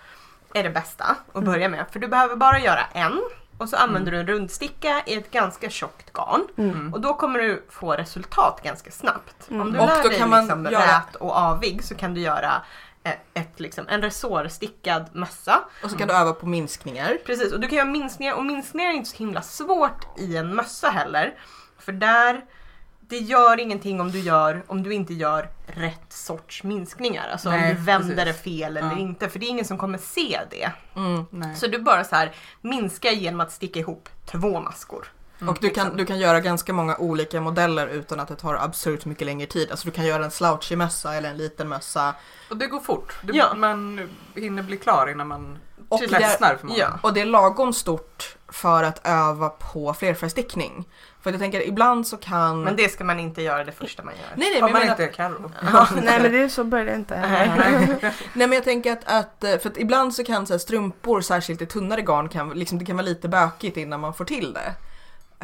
[0.53, 1.45] är det bästa att Mm.
[1.45, 1.85] börja med.
[1.91, 3.21] För du behöver bara göra en
[3.57, 6.47] och så använder du en rundsticka i ett ganska tjockt garn.
[6.57, 6.93] Mm.
[6.93, 9.49] Och då kommer du få resultat ganska snabbt.
[9.49, 9.61] Mm.
[9.61, 12.13] Om du Och lär då dig kan man liksom göra- rät och avig så kan
[12.13, 12.61] du göra
[13.03, 15.59] ett, ett, liksom, en resårstickad mössa.
[15.83, 17.17] Och så kan du öva på minskningar.
[17.25, 20.55] Precis, och du kan göra minskningar och minskningar är inte så himla svårt i en
[20.55, 21.33] mössa heller.
[21.79, 22.41] För där,
[23.09, 27.29] det gör ingenting om du gör, om du inte gör rätt sorts minskningar.
[27.31, 28.37] Alltså Nej, om du vänder precis.
[28.43, 28.97] det fel eller Ja.
[28.97, 29.29] inte.
[29.29, 30.71] För det är ingen som kommer se det.
[30.95, 31.25] Mm.
[31.29, 31.55] Nej.
[31.55, 35.07] Så du bara så här minska genom att sticka ihop två maskor.
[35.47, 39.05] Och du kan, du kan göra ganska många olika modeller utan att det tar absurt
[39.05, 39.71] mycket längre tid.
[39.71, 42.15] Alltså du kan göra en slouchig mössa eller en liten mössa.
[42.49, 43.13] Och det går fort.
[43.23, 43.53] Det, Ja.
[43.55, 45.57] Man hinner bli klar innan man
[45.89, 46.79] Och det, ledsnar för många.
[46.79, 46.99] Ja.
[47.01, 50.85] och det är lagom stort för att öva på flerfärgstickning.
[51.21, 52.63] För jag tänker ibland så kan...
[52.63, 54.37] Men det ska man inte göra det första man gör.
[54.37, 55.51] nej, nej, Om men man inte menar- är Carro.
[55.73, 57.15] Ja, Nej men det är så börjar det inte.
[58.33, 61.21] Nej men jag tänker att, att eh, för att ibland så kan så här, strumpor,
[61.21, 64.53] särskilt i tunnare garn, kan, liksom, det kan vara lite bökigt innan man får till
[64.53, 64.73] det.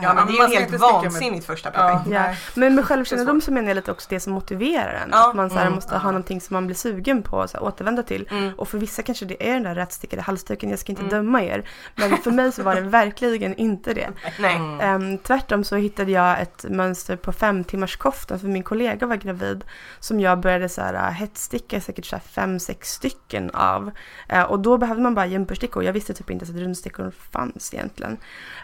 [0.01, 1.87] Ja men det är man ju helt sticka med- vansinnigt första Ja.
[2.03, 2.09] projekt.
[2.11, 2.35] Ja.
[2.53, 5.09] Men med självkännedom så menar jag lite också det som motiverar en.
[5.11, 5.29] Ja.
[5.29, 5.75] Att man så här, Mm.
[5.75, 8.27] måste ha någonting som man blir sugen på här, återvända till.
[8.31, 8.53] Mm.
[8.57, 11.13] Och för vissa kanske det är den där rättstickade halsduken, jag ska inte Mm.
[11.15, 11.69] döma er.
[11.95, 14.09] Men för mig så var det verkligen inte det.
[14.39, 14.55] Nej.
[14.55, 14.79] Mm.
[14.79, 19.15] Ehm, tvärtom så hittade jag ett mönster på fem timmars koftan för min kollega var
[19.15, 19.63] gravid.
[19.99, 23.91] Som jag började så här äh, hetsticka säkert så här fem, sex stycken av.
[24.29, 25.83] Eh, och då behövde man bara jumperstickor.
[25.83, 28.17] Jag visste typ inte ens att rundstickor fanns egentligen.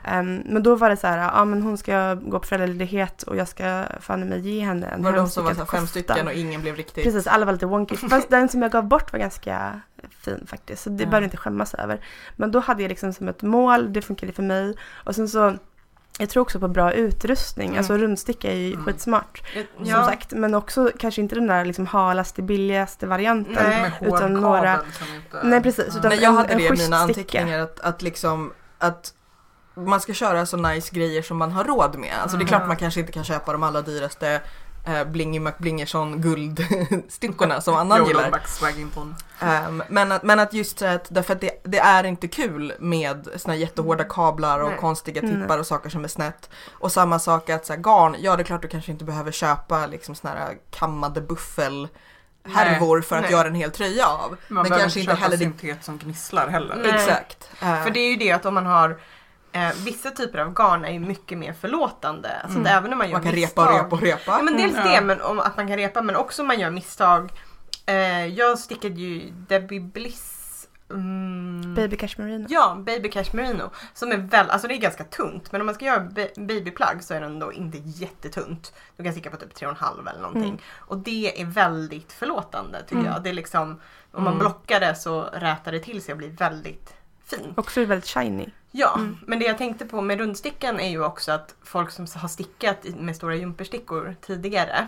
[0.03, 3.35] Ehm, men då var det så här, ja men hon ska gå på föräldraledighet och
[3.35, 6.33] jag ska fan mig ge henne en Var det de som var fem stycken och
[6.33, 7.03] ingen blev riktigt...
[7.03, 7.95] Precis, alla var lite wonky.
[8.09, 9.81] Fast den som jag gav bort var ganska
[10.19, 10.83] fin faktiskt.
[10.83, 11.09] Så det Ja.
[11.09, 11.99] behöver inte skämmas över.
[12.35, 14.75] Men då hade jag liksom som ett mål, det funkade för mig.
[15.05, 15.53] Och sen så,
[16.19, 17.67] jag tror också på bra utrustning.
[17.67, 17.77] Mm.
[17.77, 18.85] Alltså rundsticka är ju Mm.
[18.85, 19.43] skitsmart.
[19.77, 20.05] Som Ja.
[20.05, 20.31] sagt.
[20.31, 23.53] Men också kanske inte den där liksom halaste, billigaste varianten.
[23.69, 23.91] Nej.
[24.01, 25.47] Utan några- som inte...
[25.47, 28.53] Nej precis, utan Nej, jag en- hade en det i mina anteckningar att, att liksom
[28.77, 29.13] att
[29.73, 32.13] man ska köra så nice grejer som man har råd med.
[32.21, 32.47] Alltså det är Mm.
[32.47, 34.41] klart man kanske inte kan köpa de allra dyraste
[34.87, 38.41] eh, Blingy McBlingerson guldstickorna som Annan gillar.
[39.39, 42.73] Ehm, men, att, men att just så att, därför att det, det är inte kul
[42.79, 44.77] med såna jättehårda kablar och Nej.
[44.79, 45.31] konstiga Nej.
[45.31, 46.49] tippar och saker som är snett.
[46.71, 49.31] Och samma sak att så här, garn, ja det är klart du kanske inte behöver
[49.31, 51.87] köpa liksom såna här kammade buffel
[52.43, 53.31] härvor för att Nej.
[53.31, 54.37] göra en hel tröja av.
[54.47, 56.75] Man Men kanske inte heller det- syntet som gnisslar heller.
[56.75, 56.91] Nej.
[56.91, 57.49] Exakt.
[57.61, 58.97] Eh, För det är ju det att om man har
[59.51, 62.41] eh, vissa typer av garn är ju mycket mer förlåtande.
[62.43, 62.61] Så Mm.
[62.63, 64.21] att även om man gör man kan misstag, repa och repa och repa.
[64.37, 64.85] Ja, men dels Mm.
[64.87, 65.01] det, Ja.
[65.01, 67.31] men om att man kan repa, men också om man gör misstag.
[67.85, 72.45] Eh, jag stickade ju Debbie Bliss mm, Baby Cashmerino.
[72.49, 73.69] Ja, Baby Cash Merino.
[73.93, 75.51] Som är väl, alltså det är ganska tunt.
[75.51, 78.73] Men om man ska göra ba- babyplagg så är den då inte jättetunt.
[78.97, 80.43] Du kan sticka på typ 3,5 eller någonting.
[80.43, 80.59] Mm.
[80.77, 83.05] Och det är väldigt förlåtande tycker Mm.
[83.13, 83.23] jag.
[83.23, 83.69] Det är liksom,
[84.11, 84.39] om man Mm.
[84.39, 86.93] blockar det så rätar det till sig och blir väldigt
[87.25, 87.57] fint.
[87.57, 88.49] Också är det väldigt shiny.
[88.71, 89.17] Ja, Mm.
[89.27, 92.77] men det jag tänkte på med rundstickan är ju också att folk som har stickat
[92.97, 94.87] med stora jumperstickor tidigare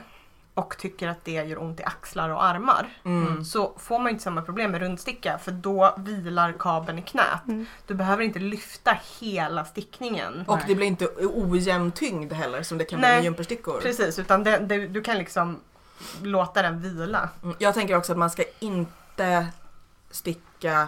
[0.53, 2.89] och tycker att det gör ont i axlar och armar.
[3.05, 3.45] Mm.
[3.45, 7.47] Så får man inte samma problem med rundsticka för då vilar kabeln i knät.
[7.47, 7.65] Mm.
[7.87, 10.43] Du behöver inte lyfta hela stickningen.
[10.47, 10.65] Och Nej.
[10.67, 13.81] det blir inte ojämn tyngd heller som det kan bli Nej, med jumperstickor.
[13.81, 15.59] Precis, utan det, det, du kan liksom
[16.21, 17.29] låta den vila.
[17.43, 19.47] Mm, Jag tänker också att man ska inte
[20.11, 20.87] sticka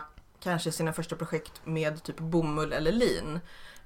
[0.49, 3.39] kanske sina första projekt med typ bomull eller lin.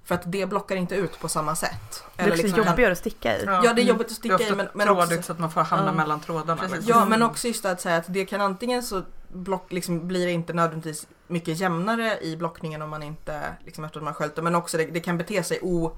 [0.04, 2.04] För att det blockar inte ut på samma sätt.
[2.16, 3.44] Det är också liksom kan- jobbigare att sticka i.
[3.46, 5.32] Ja, det är jobbigt att Det är sticka ofta i men, men trådigt också, så
[5.34, 5.92] att man får hamna Ja.
[5.92, 6.62] mellan trådarna.
[6.62, 6.76] Precis.
[6.78, 7.00] liksom.
[7.00, 10.32] ja, men också just att säga att det kan antingen så block, liksom, blir det
[10.32, 14.42] inte nödvändigtvis mycket jämnare i blockningen om man inte, liksom efter att man sköljt det,
[14.42, 15.98] men också det, det kan bete sig o,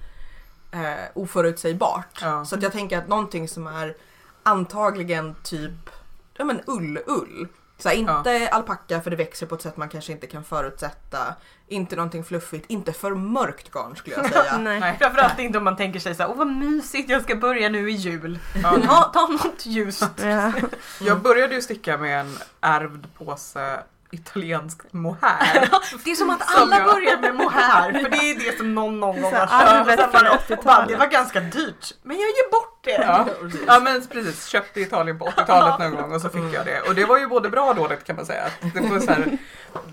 [0.71, 0.79] eh,
[1.13, 2.19] oförutsägbart.
[2.21, 2.45] Ja.
[2.45, 3.95] Så att jag tänker att någonting som är
[4.43, 5.89] antagligen typ
[6.37, 7.47] ja, men ull-ull.
[7.81, 11.35] Så här, inte alpacka för det växer på ett sätt man kanske inte kan förutsätta.
[11.67, 14.57] Inte någonting fluffigt, inte för mörkt garn skulle jag säga.
[14.59, 14.79] Nej.
[14.79, 14.97] Nej.
[14.99, 17.89] Framförallt inte om man tänker sig så här, åh vad mysigt jag ska börja nu
[17.89, 18.39] i jul.
[18.63, 18.77] Ja.
[18.87, 20.03] Ta, ta något ljust.
[20.21, 20.51] Ja.
[21.01, 23.79] Jag började ju sticka med en ärvd påse
[24.11, 25.69] italiensk mohair.
[26.03, 28.75] Det är som att Som alla jag- börjar med mohair, för det är det som
[28.75, 30.11] någon någon gång har köpt.
[30.11, 30.87] bara, bara, 80-talet.
[30.89, 32.91] Det var ganska dyrt, men jag ger bort det.
[32.91, 33.27] Ja.
[33.67, 36.81] ja men precis, köpte i Italien på 80-talet någon gång och så fick jag det.
[36.81, 38.43] Och det var ju både bra och dåligt kan man säga.
[38.73, 39.37] Det var, så här,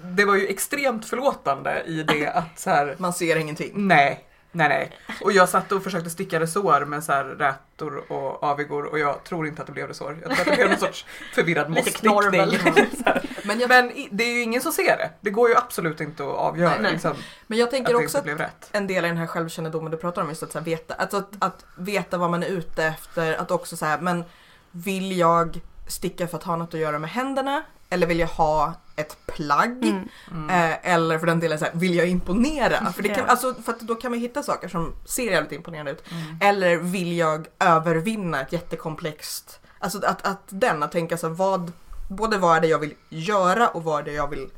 [0.02, 3.70] det var ju extremt förlåtande i det att så här, Man ser ingenting.
[3.74, 4.98] nej, nej, nej.
[5.20, 9.24] Och jag satt och försökte sticka resår med så här rätor och avigor och jag
[9.24, 10.18] tror inte att det blev resår.
[10.22, 12.12] Jag tror att det blev någon sorts förvirrad mossstickning.
[13.44, 15.10] Men jag, Men det är ju ingen som ser det.
[15.20, 16.92] Det går ju absolut inte att avgöra Nej, nej.
[16.92, 17.14] Liksom,
[17.46, 20.22] men jag att tänker det också att en del i den här självkännedomen du pratar
[20.22, 23.50] om, just att, så veta, alltså att, att veta vad man är ute efter, att
[23.50, 24.24] också så här, men
[24.70, 27.62] vill jag sticka för att ha något att göra med händerna?
[27.90, 29.84] Eller vill jag ha ett plagg?
[29.84, 30.08] Mm.
[30.30, 30.50] Mm.
[30.72, 32.92] Eh, eller för den delen så här, vill jag imponera?
[32.92, 35.90] För, det kan, alltså, för att då kan man hitta saker som ser jävligt imponerande
[35.92, 36.04] ut.
[36.10, 36.36] Mm.
[36.40, 41.72] Eller vill jag övervinna ett jättekomplext, alltså att, att den, att tänka så här, vad,
[42.10, 44.50] både vad är det jag vill göra och vad är det jag vill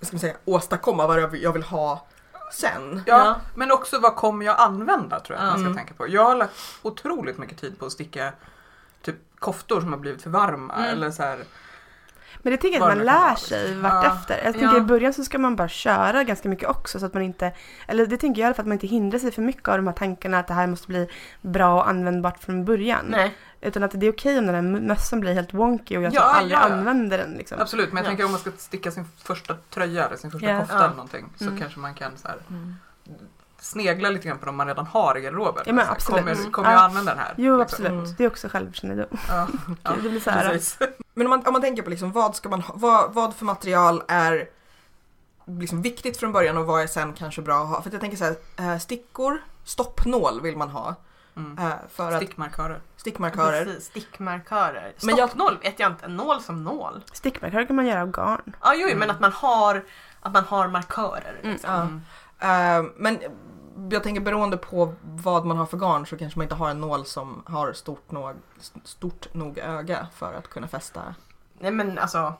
[0.00, 2.06] ska man säga, åstadkomma, vad jag vill, jag vill ha
[2.52, 3.02] sen.
[3.06, 3.40] Ja, Ja.
[3.54, 5.76] men också vad kommer jag använda tror jag man ska Mm.
[5.76, 6.08] tänka på.
[6.08, 8.32] Jag har lagt otroligt mycket tid på att sticka
[9.02, 10.88] typ koftor som har blivit för varma Mm.
[10.90, 11.38] eller så här.
[12.42, 14.40] Men det tänker jag att man lär sig vartefter.
[14.44, 14.76] Jag tänker Ja.
[14.76, 17.52] i början så ska man bara köra ganska mycket också så att man inte,
[17.86, 19.76] eller det tänker jag i alla fall att man inte hindrar sig för mycket av
[19.76, 21.08] de här tankarna att det här måste bli
[21.42, 23.04] bra och användbart från början.
[23.08, 23.34] Nej.
[23.60, 26.20] Utan att det är okej om den här mössan blir helt wonky och jag Ja,
[26.22, 26.74] aldrig ja, ja.
[26.74, 27.60] använder den liksom.
[27.60, 28.08] Absolut, men jag Ja.
[28.08, 30.60] tänker om man ska sticka sin första tröja eller sin första Ja.
[30.60, 30.84] kofta Ja.
[30.84, 31.58] eller någonting så Mm.
[31.58, 32.36] kanske man kan så här,
[33.60, 35.62] snegla lite grann på de man redan har i garderoben.
[35.66, 36.20] Ja, men absolut.
[36.20, 36.50] Kommer, Mm.
[36.52, 36.82] kommer jag Ja.
[36.84, 37.34] använda den här?
[37.36, 37.62] Jo Liksom.
[37.62, 38.14] absolut, Mm.
[38.18, 39.06] det är också självkännedom.
[39.28, 39.48] Ja,
[39.82, 40.78] ja, Det blir så här, precis.
[41.18, 43.44] Men om man, om man tänker på liksom, vad, ska man ha, vad, vad för
[43.44, 44.48] material är
[45.46, 47.82] liksom viktigt från början och vad är sen kanske bra att ha?
[47.82, 50.94] För att jag tänker så här, eh, stickor, stoppnål vill man ha.
[51.36, 51.58] Mm.
[51.58, 52.80] eh, För att Stickmarkörer.
[52.96, 53.64] stickmarkörer.
[53.64, 54.92] Precis, stickmarkörer.
[55.02, 57.02] Men jag- Stoppnål vet jag inte, en nål som nål.
[57.12, 58.56] Stickmarkörer kan man göra av garn.
[58.62, 58.98] Ja, jo, Mm.
[58.98, 59.84] men att man har,
[60.20, 61.38] att man har markörer.
[61.42, 62.02] Mm, Liksom.
[62.40, 62.48] ja.
[62.48, 62.86] Mm.
[62.86, 63.18] Eh, men
[63.90, 66.80] jag tänker beroende på vad man har för garn så kanske man inte har en
[66.80, 68.30] nål som har stort nog,
[68.84, 71.14] stort nog öga för att kunna fästa.
[71.58, 72.34] Nej men alltså,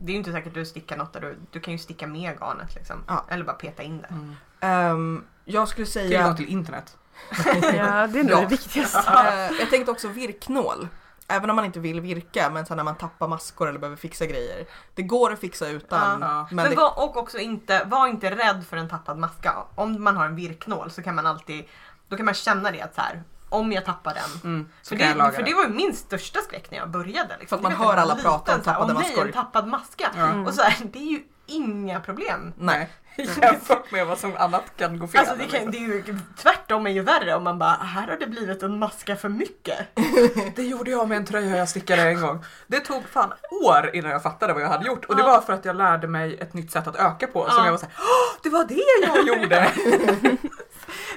[0.00, 2.06] det är ju inte säkert att du stickar något där du, du kan ju sticka
[2.06, 2.96] med garnet liksom.
[3.06, 3.24] Ja.
[3.28, 4.08] Eller bara peta in det.
[4.08, 4.34] Mm.
[4.60, 6.18] Ehm, jag skulle säga...
[6.18, 6.96] Tillgång till internet.
[7.62, 8.40] Ja, det är nog Ja.
[8.40, 8.98] det viktigaste.
[8.98, 10.88] Eh, jag tänkte också virknål.
[11.28, 14.26] Även om man inte vill virka, men så när man tappar maskor eller behöver fixa
[14.26, 14.66] grejer.
[14.94, 16.20] Det går att fixa utan.
[16.20, 16.46] Ja.
[16.50, 19.54] Men Men det, var, och också inte, var inte rädd för en tappad maska.
[19.74, 21.64] Om man har en virknål så kan man alltid,
[22.08, 24.52] då kan man känna det att så här, om jag tappar den.
[24.52, 24.68] Mm.
[24.84, 27.36] För det, för det var ju min största skräck när jag började.
[27.40, 27.48] Liksom.
[27.48, 30.10] För att man hör alla prata om tappade "Åh, nej, maskor." en tappad maska.
[30.16, 30.46] Mm.
[30.46, 32.52] Och så här, det är ju inga problem.
[32.58, 32.88] nej.
[33.42, 35.20] Jämfört med vad som annat kan gå fel.
[35.20, 38.16] Alltså det, kan, det är ju tvärtom är ju värre om man bara, här har
[38.16, 39.78] det blivit en maska för mycket.
[40.56, 42.44] Det gjorde jag med en tröja jag stickade en gång.
[42.66, 43.32] Det tog fan
[43.64, 46.06] år innan jag fattade vad jag hade gjort och det var för att jag lärde
[46.08, 47.64] mig ett nytt sätt att öka på som Ja.
[47.64, 49.70] jag var såhär "Åh, det var det jag gjorde!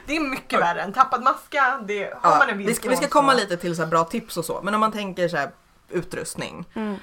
[0.05, 0.81] Det är mycket värre.
[0.81, 3.75] En tappad maska, det har Ja, man en vi, ska, vi ska komma lite till
[3.75, 4.61] så bra tips och så.
[4.63, 5.49] Men om man tänker så här
[5.89, 6.65] utrustning.
[6.75, 6.95] Mm.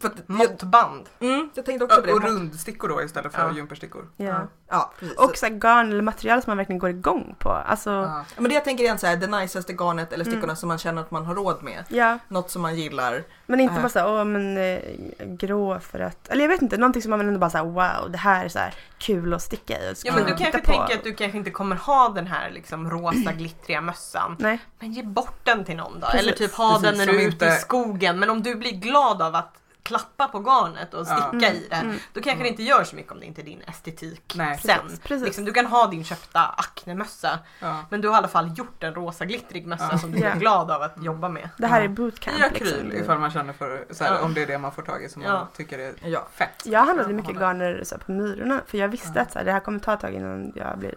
[0.00, 1.08] För att, jag, Måttband.
[1.20, 2.12] mm, jag tänkte också på det.
[2.12, 3.52] Och rundstickor då istället för Ja.
[3.56, 4.08] jumperstickor.
[4.16, 4.46] Ja.
[4.70, 5.18] Ja, precis.
[5.18, 7.50] Och så här garn eller material som man verkligen går igång på.
[7.50, 8.02] Alltså, ja.
[8.04, 8.24] Ja.
[8.36, 10.56] Men det jag tänker är så här, det niceaste garnet eller stickorna Mm.
[10.56, 12.18] som man känner att man har råd med.
[12.28, 13.24] Något som man gillar.
[13.46, 13.80] Men inte Äh.
[13.82, 14.78] bara såhär, åh men eh,
[15.26, 18.18] grå för att, eller jag vet inte, någonting som man ändå bara såhär, wow, det
[18.18, 19.94] här är så här kul att sticka i.
[20.04, 20.64] Ja men du kanske på.
[20.72, 24.36] tänker att du kanske inte kommer ha den här liksom rosa glittriga mössan.
[24.38, 26.06] Nej, Men ge bort den till någon då.
[26.06, 26.20] Precis.
[26.20, 28.18] Eller typ ha Precis, den när du är inte- ute i skogen.
[28.18, 29.47] Men om du blir glad av att
[29.88, 31.04] klappa på garnet och Ja.
[31.30, 31.76] sticka Mm, i det.
[31.76, 31.96] mm.
[32.12, 34.58] Då kanske det inte gör så mycket om det inte är din estetik Nej.
[34.58, 34.78] sen.
[34.82, 35.24] Precis, precis.
[35.26, 37.38] Liksom, du kan ha din köpta Acne-mössa.
[37.60, 37.84] Ja.
[37.90, 39.98] Men du har i alla fall gjort en rosa glittrig mössa Ja.
[39.98, 40.28] som du Ja.
[40.28, 41.48] är glad av att jobba med.
[41.58, 41.84] det här Ja.
[41.84, 42.92] är bootcamp I akryl liksom.
[43.04, 44.20] ifall man känner för så här, Ja.
[44.22, 45.48] om det är det man får tag i som man Ja.
[45.56, 46.26] tycker är Ja.
[46.32, 46.62] fett.
[46.66, 49.22] Jag handlade Ja, mycket garner så här, på Myrorna för jag visste Ja.
[49.22, 50.94] att så här, det här kommer ta ett tag innan jag blir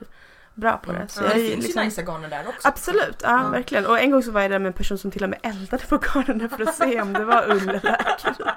[0.61, 1.07] bra på det.
[1.07, 2.67] Så Ja, jag det finns liksom, ju nice garner där också.
[2.67, 3.49] Absolut, ja, Ja.
[3.49, 3.85] verkligen.
[3.85, 5.85] Och en gång så var jag där med en person som till och med eldade
[5.85, 8.35] på garnen för att se om det var ull eller akryl.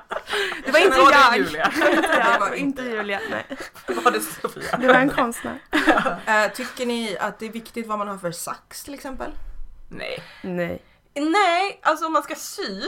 [0.65, 1.37] Det var inte jag!
[1.39, 1.67] Julia?
[1.67, 2.83] Inte Det var inte.
[2.83, 3.21] Julia.
[3.31, 3.47] Nej.
[4.05, 4.77] Var det Sofia?
[4.77, 5.59] Det var en konstnär.
[6.27, 9.31] Eh, tycker ni att det är viktigt vad man har för sax till exempel?
[9.89, 10.23] Nej.
[10.43, 10.83] Nej,
[11.15, 12.83] Nej, alltså om man ska sy.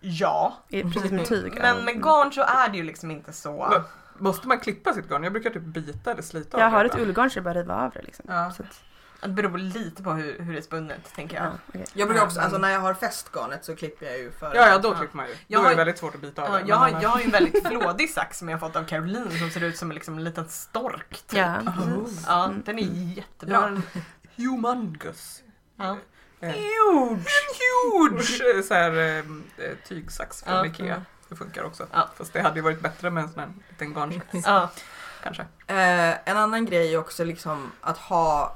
[0.00, 0.56] Ja.
[0.70, 1.52] precis med tyg.
[1.60, 3.66] Men med garn så är det ju liksom inte så.
[3.70, 3.82] Men-
[4.18, 5.22] Måste man klippa sitt garn?
[5.24, 7.54] Jag brukar typ bita eller slita Jag av har det ett ullgarn så jag bara
[7.54, 8.24] riva av det liksom.
[8.28, 8.50] Ja.
[8.56, 8.80] Så att,
[9.20, 11.44] Det beror lite på hur, hur det är spunnet tänker jag.
[11.46, 11.84] ja, okej.
[11.92, 14.54] Jag brukar också, alltså när jag har fästgarnet så klipper jag ju för...
[14.54, 15.34] Ja, ja, då klipper man ju.
[15.46, 16.68] Jag Då är har- det väldigt svårt att bita av Ja, det.
[16.68, 19.30] jag, har, jag har ju en väldigt flådig sax som jag har fått av Caroline
[19.38, 21.10] som ser ut som en, liksom, en liten stork.
[21.26, 21.38] Typ.
[21.38, 22.24] Ja, precis.
[22.28, 22.62] Ja, Mm.
[22.66, 23.66] den är Jag har jättebra.
[23.68, 23.82] en
[24.36, 25.42] humongous.
[25.76, 25.96] Ja.
[26.40, 27.24] Eh, Huge!
[27.92, 29.24] huge så här, eh, eh,
[29.88, 30.66] tygsax från Ja.
[30.66, 31.02] Ikea.
[31.28, 31.86] Det funkar också.
[31.92, 32.08] Ja.
[32.16, 34.70] Fast det hade ju varit bättre med en sån här liten garnsax Ja.
[35.22, 35.42] kanske.
[35.66, 38.54] Eh, en annan grej är också liksom att ha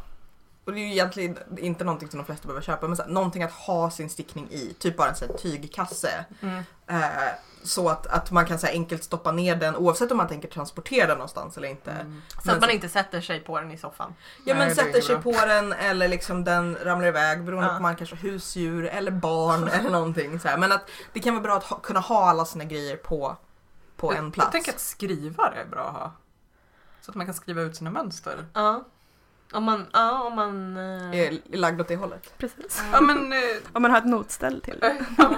[0.64, 3.10] och det är ju egentligen inte någonting som de flesta behöver köpa men så här,
[3.10, 4.74] någonting att ha sin stickning i.
[4.78, 6.24] Typ bara en sån här tygkasse.
[6.40, 6.62] Mm.
[6.86, 7.28] Eh,
[7.62, 10.48] så att, att man kan så här, enkelt stoppa ner den oavsett om man tänker
[10.48, 11.90] transportera den någonstans eller inte.
[11.90, 12.22] Mm.
[12.28, 14.14] Så Men att man inte sätter sig på den i soffan.
[14.44, 15.32] Ja men Nej, är sätter sig bra.
[15.32, 17.70] på den eller liksom den ramlar iväg beroende Ja.
[17.72, 20.40] på om man kanske har husdjur eller barn eller någonting.
[20.40, 20.58] Så här.
[20.58, 23.36] Men att det kan vara bra att ha, kunna ha alla sina grejer på,
[23.96, 24.46] på en plats.
[24.46, 26.12] Jag tänker att skrivare är bra att ha.
[27.00, 28.46] Så att man kan skriva ut sina mönster.
[28.54, 28.84] Ja.
[29.52, 30.76] Om man, ja, om man...
[30.76, 32.34] eh, Är lagd åt det hållet.
[32.38, 32.82] Precis.
[32.92, 33.38] Ja, men, eh,
[33.72, 34.96] Om man har ett notställ till det.
[35.18, 35.30] ja,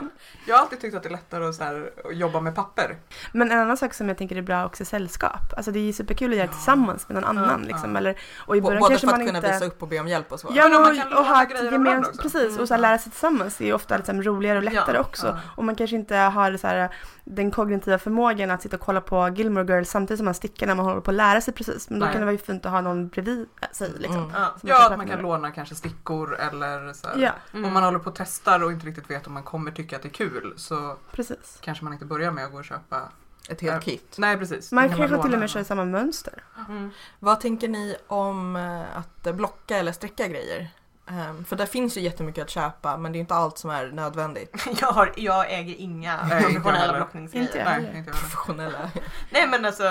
[0.46, 2.96] jag har alltid tyckt att det är lättare att, så här, att jobba med papper.
[3.33, 5.53] Men en annan sak som jag tänker är bra också är sällskap.
[5.57, 6.53] Alltså det är ju superkul att göra Ja.
[6.53, 7.92] tillsammans med någon annan liksom.
[7.92, 7.99] Ja.
[7.99, 9.53] Eller, och i B- början Både kanske för att man kunna inte...
[9.53, 10.49] visa upp och be om hjälp och så.
[10.55, 12.23] Ja, Men man och, kan och låna ha grejer ett av varandra gemensamt, också.
[12.38, 14.96] precis, och så här, lära sig tillsammans det är ju ofta liksom roligare och lättare
[14.96, 15.27] Ja, också.
[15.27, 15.38] ja.
[15.57, 16.88] Och man kanske inte har så här,
[17.25, 20.75] den kognitiva förmågan att sitta och kolla på Gilmore Girls samtidigt som man stickar när
[20.75, 21.90] man håller på att lära sig precis.
[21.90, 22.12] Men då Nej.
[22.12, 24.19] kan det vara ju fint att ha någon bredvid sig liksom.
[24.25, 24.33] Mm.
[24.63, 24.87] Ja.
[24.91, 27.19] Att man kan låna kanske stickor eller så här.
[27.19, 27.65] Ja, Mm.
[27.65, 30.03] Om man håller på och testar och inte riktigt vet om man kommer tycka att
[30.03, 31.59] det är kul så precis.
[31.61, 33.03] kanske man inte börjar med att gå och köpa.
[33.49, 33.81] Ett helt Ja.
[33.81, 34.15] kit.
[34.19, 34.73] Nej precis.
[34.73, 36.45] Man kanske till låna och med kör samma mönster.
[36.69, 36.91] Mm.
[37.19, 40.69] Vad tänker ni om eh, att blocka eller sträcka grejer?
[41.07, 43.87] Ehm, för där finns ju jättemycket att köpa men det är inte allt som är
[43.87, 44.67] nödvändigt.
[44.81, 47.47] Jag, har, jag äger inga Nej, professionella blockningsgrejer.
[47.47, 47.65] Inte jag.
[47.65, 47.89] Nej, heller.
[47.89, 48.21] inte jag heller.
[48.21, 48.91] Professionella.
[49.31, 49.85] Nej men alltså,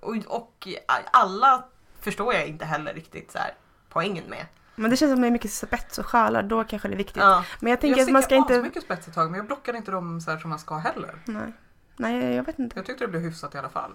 [0.00, 0.68] och, och
[1.12, 1.64] alla
[2.06, 3.54] förstår jag inte heller riktigt så här
[3.88, 4.46] poängen med.
[4.74, 7.22] Men det känns som det är mycket spets och sjalar, då kanske det är viktigt.
[7.22, 7.44] Ja.
[7.60, 8.62] Men jag tänker Jag att man ska inte...
[8.62, 11.14] mycket spets ett tag men jag blockade inte dem så här som man ska heller.
[11.24, 11.52] Nej.
[11.96, 12.78] Nej, jag vet inte.
[12.78, 13.90] Jag tyckte det blev hyfsat i alla fall.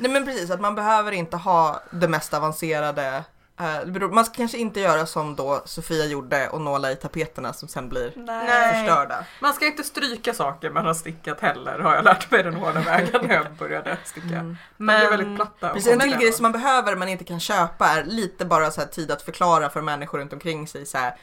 [0.00, 3.24] Nej men precis, att man behöver inte ha det mest avancerade.
[3.60, 7.68] Eh, Man ska kanske inte göra som då Sofia gjorde och nåla i tapeterna som
[7.68, 8.74] sen blir Nej.
[8.86, 9.24] förstörda.
[9.40, 12.80] Man ska inte stryka saker man har stickat heller har jag lärt mig den hårda
[12.80, 14.26] vägen när jag började sticka.
[14.26, 14.56] Mm.
[14.76, 15.68] De blir Men, väldigt platta.
[15.74, 18.80] Precis, en till grej som man behöver men inte kan köpa är lite bara så
[18.80, 21.16] här tid att förklara för människor runt omkring sig så här,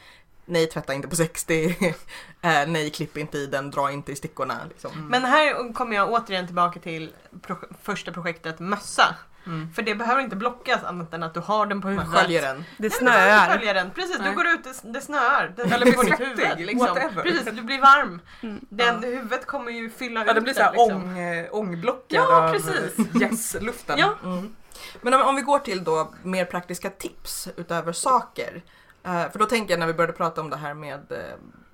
[0.48, 1.76] Nej tvätta inte på 60,
[2.42, 4.54] eh, nej klipp inte i den, dra inte i stickorna.
[4.68, 4.90] Liksom.
[4.92, 5.06] Mm.
[5.06, 9.14] men här kommer jag återigen tillbaka till pro- första projektet mössa.
[9.46, 9.72] Mm.
[9.72, 12.20] För det behöver inte blockas annat än att du har den på Man huvudet.
[12.20, 12.56] sköljer den.
[12.56, 13.48] Det Nej, du snöar.
[13.56, 13.90] skölja den.
[13.90, 14.30] Precis, Nej.
[14.30, 15.52] du går ut, det, snöar.
[15.56, 16.58] Den Eller på ditt huvud.
[16.66, 16.78] Liksom.
[16.78, 17.22] whatever.
[17.22, 18.20] Precis, du blir varm.
[18.42, 18.60] Mm.
[18.68, 20.96] Den, Huvudet kommer ju fylla Ja, det ut blir så här liksom.
[21.04, 22.96] ång, eh, ångblockad Ja, av precis.
[23.22, 23.98] yes-luften.
[23.98, 24.14] Ja.
[24.24, 24.54] Mm.
[25.02, 28.62] Men om, om vi går till då mer praktiska tips utöver saker.
[29.04, 31.18] Eh, för då tänker jag när vi började prata om det här med eh,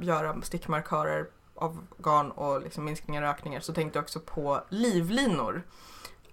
[0.07, 5.63] göra stickmarkörer av garn och liksom minskningar och ökningar så tänkte jag också på livlinor.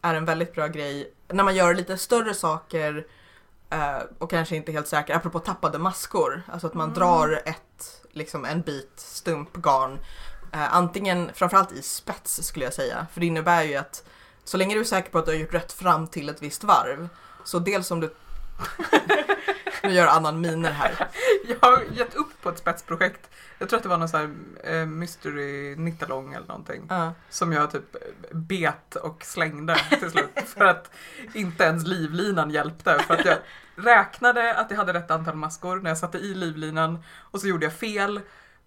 [0.01, 3.07] Är en väldigt bra grej när man gör lite större saker
[3.69, 6.41] eh, och kanske inte helt säker, apropå tappade maskor.
[6.47, 6.99] Alltså att man Mm.
[6.99, 9.99] drar ett, liksom en bit stump garn.
[10.53, 13.07] Eh, antingen, framförallt i spets skulle jag säga.
[13.13, 14.03] För det innebär ju att
[14.43, 16.63] så länge du är säker på att du har gjort rätt fram till ett visst
[16.63, 17.09] varv.
[17.43, 18.15] Så dels om du...
[19.83, 21.07] nu gör annan miner här.
[21.47, 23.29] jag har gett upp på ett spetsprojekt.
[23.59, 24.19] Jag tror att det var någon sån
[24.63, 26.85] här eh, mystery nittalong eller någonting.
[26.89, 27.13] Ja.
[27.29, 27.95] Som jag typ
[28.31, 30.29] bet och slängde till slut.
[30.45, 30.91] för att
[31.33, 32.99] inte ens livlinan hjälpte.
[32.99, 33.37] För att jag
[33.75, 37.03] räknade att jag hade rätt antal maskor när jag satte i livlinan.
[37.19, 38.21] Och så gjorde jag fel.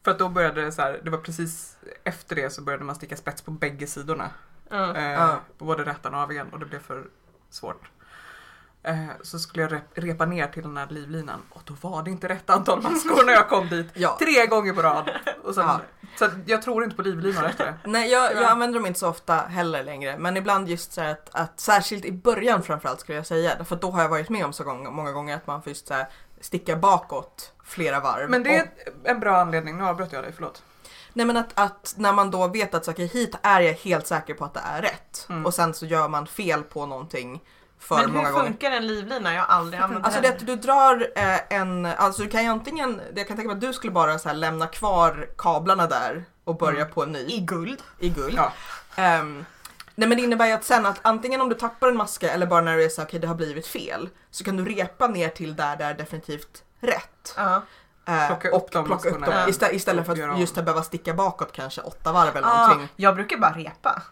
[0.04, 2.94] För att då började det så här, det var precis efter det så började man
[2.94, 4.30] sticka spets på bägge sidorna.
[4.70, 5.40] Eh, Ja.
[5.58, 7.04] på både rättan och avigan och det blev för
[7.50, 7.90] svårt.
[8.84, 12.10] Eh, så skulle jag rep- repa ner till den här livlinan och då var det
[12.10, 13.86] inte rätt antal maskor när jag kom dit.
[13.94, 14.16] Ja.
[14.18, 15.10] Tre gånger på rad.
[15.44, 15.80] Och sen, Ja.
[16.18, 17.74] Så jag tror inte på livlinan efter det.
[17.84, 20.18] Nej, jag, jag använder dem inte så ofta heller längre.
[20.18, 23.64] Men ibland just så här att, att särskilt i början framförallt skulle jag säga.
[23.64, 25.86] För då har jag varit med om så gång, många gånger att man får just
[25.88, 26.06] så här
[26.40, 28.30] sticka bakåt flera varv.
[28.30, 30.62] Men det är Och, en bra anledning, nu avbröt jag dig, förlåt.
[31.12, 34.34] nej men att, att när man då vet att okej, hit är jag helt säker
[34.34, 35.26] på att det är rätt.
[35.28, 35.46] Mm.
[35.46, 37.42] Och sen så gör man fel på någonting
[37.82, 38.46] för Men många hur gånger.
[38.46, 39.34] funkar en livlina?
[39.34, 42.42] Jag har aldrig använt Alltså det är att du drar eh, en, alltså du kan
[42.44, 45.86] ju antingen, jag kan tänka mig att du skulle bara så här lämna kvar kablarna
[45.86, 46.92] där och börja Mm.
[46.92, 47.82] på en ny I guld.
[47.98, 48.34] i guld.
[48.36, 48.52] Ja.
[48.96, 49.44] Ehm,
[49.94, 52.46] nej men det innebär ju att sen att antingen om du tappar en maska eller
[52.46, 55.06] bara när du är så här, okej det har blivit fel så kan du repa
[55.06, 57.34] ner till där det är definitivt rätt.
[57.36, 57.62] Ja.
[58.08, 61.14] Eh, Plocka upp och de plocka upp dem istället, istället för att just behöva sticka
[61.14, 62.88] bakåt kanske åtta varv eller Ah, någonting.
[62.96, 64.02] jag brukar bara repa.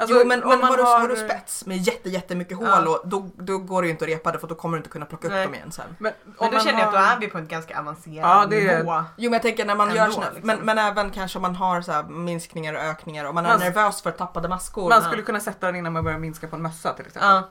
[0.00, 2.66] Alltså, jo men, om men man har, du, har du spets med jätte, jättemycket hål
[2.68, 2.88] Ja.
[2.88, 4.90] och då, då går det ju inte att repa det för då kommer du inte
[4.90, 5.44] kunna plocka upp Nej.
[5.44, 5.84] dem igen sen.
[5.98, 7.78] Men, Men om då man känner jag att då har- är vi på en ganska
[7.80, 9.04] avancerad Ja, det är- nivå.
[9.16, 10.46] Jo men jag tänker när man Ändå, gör såna, liksom.
[10.46, 13.50] men, men även kanske om man har så här minskningar och ökningar och man är
[13.50, 14.88] Man- nervös för tappade maskor.
[14.88, 17.28] Man skulle kunna sätta den innan man börjar minska på en mössa till exempel.
[17.30, 17.48] Ja.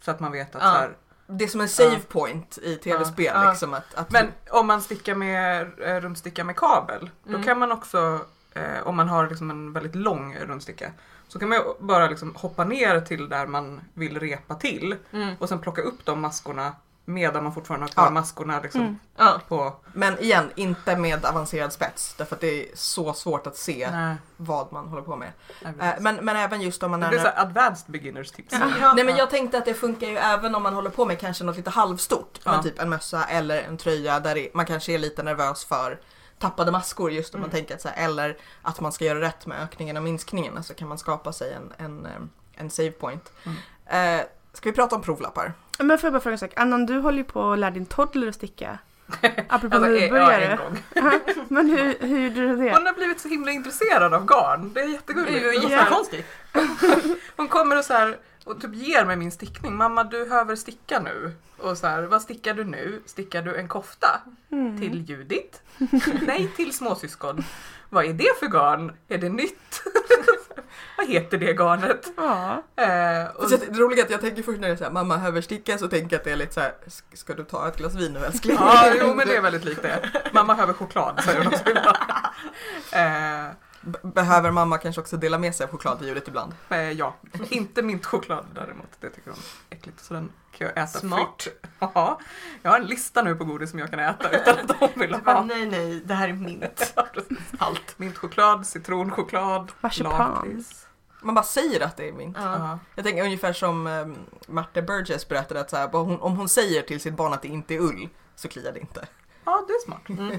[0.00, 0.68] Så att man vet att Ja.
[0.72, 0.96] så här,
[1.28, 1.98] Det är som en save Ja.
[2.08, 3.50] point i tv-spel Ja.
[3.50, 7.42] liksom att, att Men om man stickar med eh, rundsticka med kabel, då Mm.
[7.42, 8.20] kan man också,
[8.54, 10.90] eh, om man har liksom en väldigt lång rundsticka,
[11.28, 15.34] så kan man ju bara liksom hoppa ner till där man vill repa till Mm.
[15.38, 16.72] och sen plocka upp de maskorna
[17.08, 18.10] medan man fortfarande har kvar Ja.
[18.10, 18.98] maskorna liksom Mm.
[19.16, 19.40] Ja.
[19.48, 19.72] på...
[19.92, 24.14] Men igen, inte med avancerad spets därför att det är så svårt att se Nej,
[24.36, 25.32] vad man håller på med.
[25.64, 27.10] Eh, men, men även just om man det är...
[27.10, 28.54] blir så här advanced beginners tips.
[28.80, 28.92] Ja.
[28.96, 31.44] Nej men jag tänkte att det funkar ju även om man håller på med kanske
[31.44, 32.38] något lite halvstort.
[32.44, 32.52] Ja.
[32.52, 35.98] Men typ en mössa eller en tröja där det, man kanske är lite nervös för
[36.38, 37.56] tappade maskor just om man Mm.
[37.56, 40.62] tänker att så här, eller att man ska göra rätt med ökningen och minskningen.
[40.62, 42.12] Så kan man skapa sig en, en, eh,
[42.54, 43.32] en save point.
[43.86, 44.18] Mm.
[44.20, 45.52] Eh, ska vi prata om provlappar?
[45.78, 46.52] Men får jag bara fråga en sak.
[46.56, 48.78] Annan, du håller ju på att lära din toddler att sticka.
[49.48, 50.44] Apropå Alltså, ja, nybörjare.
[50.46, 50.78] en gång.
[51.48, 52.72] Men hur, hur gjorde du det?
[52.76, 54.72] Hon har blivit så himla intresserad av garn.
[54.74, 55.62] Det är Det är jättegulligt.
[55.62, 56.28] så här- jättekonstigt.
[57.36, 59.76] Hon kommer och så här och typ ger mig min stickning.
[59.76, 61.32] Mamma du behöver sticka nu.
[61.58, 63.02] Och så här, vad stickar du nu?
[63.06, 64.20] Stickar du en kofta?
[64.52, 64.78] Mm.
[64.80, 65.62] Till Judit?
[66.26, 67.44] Nej, till småsyskon.
[67.90, 68.92] Vad är det för garn?
[69.08, 69.82] Är det nytt?
[70.98, 72.12] vad heter det garnet?
[72.16, 72.62] Ja.
[72.76, 75.40] Eh, och, Så det roliga är att jag tänker först när är såhär, mamma behöver
[75.40, 77.94] sticka så tänker jag att det är lite såhär, "Sk- ska du ta ett glas
[77.94, 78.56] vin nu älskling?
[78.60, 80.10] ja, jo men det är väldigt likt det.
[80.32, 81.96] Mamma behöver choklad säger hon också ibland.
[82.92, 83.46] Eh,
[84.02, 86.54] Behöver mamma kanske också dela med sig av choklad till Judith ibland?
[86.68, 87.14] eh, ja,
[87.50, 88.86] inte mintchoklad däremot.
[89.00, 90.00] Det tycker hon är äckligt.
[90.04, 91.42] Så den kan jag äta Smart.
[91.42, 91.66] fritt.
[91.78, 92.20] Ja,
[92.62, 95.14] jag har en lista nu på godis som jag kan äta utan att de vill
[95.14, 95.44] ha.
[95.44, 96.94] nej nej, det här är mint.
[97.58, 97.98] Allt.
[97.98, 100.12] Mintchoklad, citronchoklad, Marsipan.
[100.34, 100.86] lakrits.
[101.22, 102.32] Man bara säger att det är min.
[102.38, 102.58] Ja.
[102.58, 102.78] Ja.
[102.94, 106.48] Jag tänker ungefär som um, Martha Burgess berättade att så här, om, hon, om hon
[106.48, 109.06] säger till sitt barn att det inte är ull så kliar det inte.
[109.44, 110.08] ja, det är smart.
[110.08, 110.30] Mm.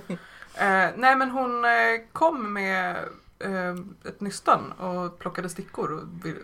[0.54, 1.72] Eh, nej men hon eh,
[2.14, 2.98] kom med
[3.40, 5.92] eh, ett nystan och plockade stickor.
[5.92, 6.38] Och vill,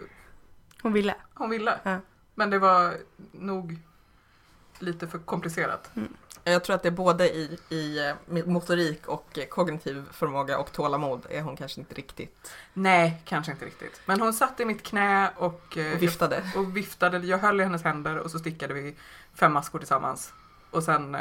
[0.81, 1.15] Hon ville.
[1.33, 1.79] hon ville.
[1.83, 1.97] Ja.
[2.35, 2.93] Men det var
[3.31, 3.77] nog
[4.79, 5.91] lite för komplicerat.
[6.43, 10.71] Jag tror att det är både i, i eh, motorik och eh, kognitiv förmåga och
[10.71, 14.01] tålamod är hon kanske inte riktigt Nej, kanske inte riktigt.
[14.05, 16.43] Men hon satt i mitt knä och, eh, och viftade.
[16.55, 17.17] och viftade.
[17.17, 18.95] Jag höll i hennes händer och så stickade vi
[19.33, 20.33] fem maskor tillsammans.
[20.71, 21.17] Och sen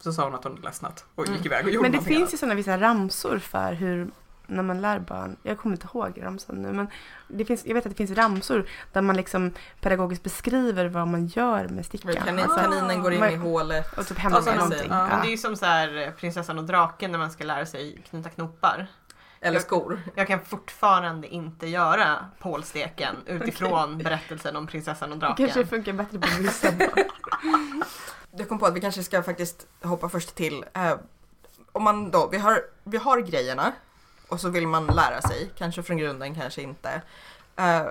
[0.00, 1.46] så sa hon att hon hade ledsnat och gick Mm.
[1.46, 4.10] iväg och gjorde Men det finns ju sådana vissa ramsor för hur
[4.52, 6.86] när man lär barn, jag kommer inte ihåg ramsan nu, men
[7.28, 11.26] det finns, jag vet att det finns ramsor där man liksom pedagogiskt beskriver vad man
[11.26, 12.14] gör med stickan.
[12.14, 13.98] Kanin, Alltså, kaninen går in i hålet.
[13.98, 14.86] och typ hämta Alltså, någonting.
[14.90, 15.06] ja.
[15.06, 17.66] Men det är ju som så här eh, prinsessan och draken när man ska lära
[17.66, 18.86] sig knyta knopar.
[19.44, 20.00] Eller skor.
[20.14, 25.46] Jag kan fortfarande inte göra pålsteken utifrån berättelsen om prinsessan och Det draken.
[25.46, 26.68] kanske funkar bättre på vissa.
[28.36, 30.64] Jag kom på att vi kanske ska faktiskt hoppa först till.
[30.74, 30.94] Eh,
[31.72, 33.72] om man då, vi har, vi har grejerna
[34.32, 37.02] och så vill man lära sig, kanske från grunden, kanske inte.
[37.56, 37.82] Eh,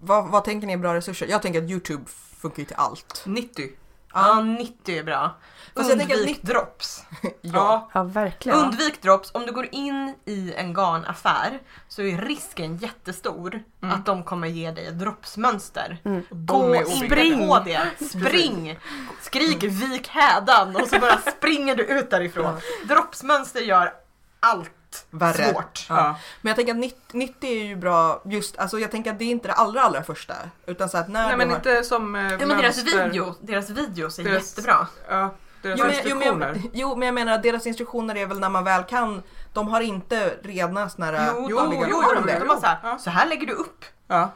[0.00, 1.26] vad, vad tänker ni är bra resurser?
[1.26, 2.04] Jag tänker att Youtube
[2.40, 3.22] funkar ju till allt.
[3.26, 3.68] 90.
[4.14, 5.36] Ja, 90 är bra.
[5.76, 7.04] Fast jag tänker att Undvik 90 drops.
[7.40, 7.90] Ja.
[7.94, 8.58] Ja, verkligen.
[8.58, 9.30] Undvik drops.
[9.34, 13.94] Om du går in i en garnaffär så är risken jättestor Mm.
[13.94, 16.00] att de kommer ge dig ett dropsmönster.
[16.04, 16.22] Mm.
[16.30, 16.84] Gå.
[17.06, 17.48] Spring.
[17.48, 18.06] på det.
[18.10, 18.78] Spring!
[19.20, 22.54] Skrik vik hädan och så bara springer du ut därifrån.
[22.88, 23.92] Droppsmönster gör
[24.40, 24.70] allt
[25.10, 25.52] Värre.
[25.52, 25.86] svårt.
[25.88, 26.16] Ja.
[26.40, 29.24] Men jag tänker att 90, 90 är ju bra just, alltså jag tänker att det
[29.24, 30.34] är inte det allra allra första.
[30.66, 31.56] Utan så att när Nej men har...
[31.56, 33.04] inte som eh, Ja men deras, mönster.
[33.08, 34.86] video, deras videos är Deras- jättebra.
[35.08, 36.48] Ja, deras Jo men, jo, men instruktioner.
[36.54, 39.22] jag, jo men jag menar att deras instruktioner är väl när man väl kan,
[39.52, 42.32] de har inte rena såna här Jo, jo, de, jo, har de jo, det.
[42.38, 42.44] jo.
[42.44, 42.98] De har så här, Ja.
[42.98, 43.84] så här lägger du upp.
[44.08, 44.30] Ja.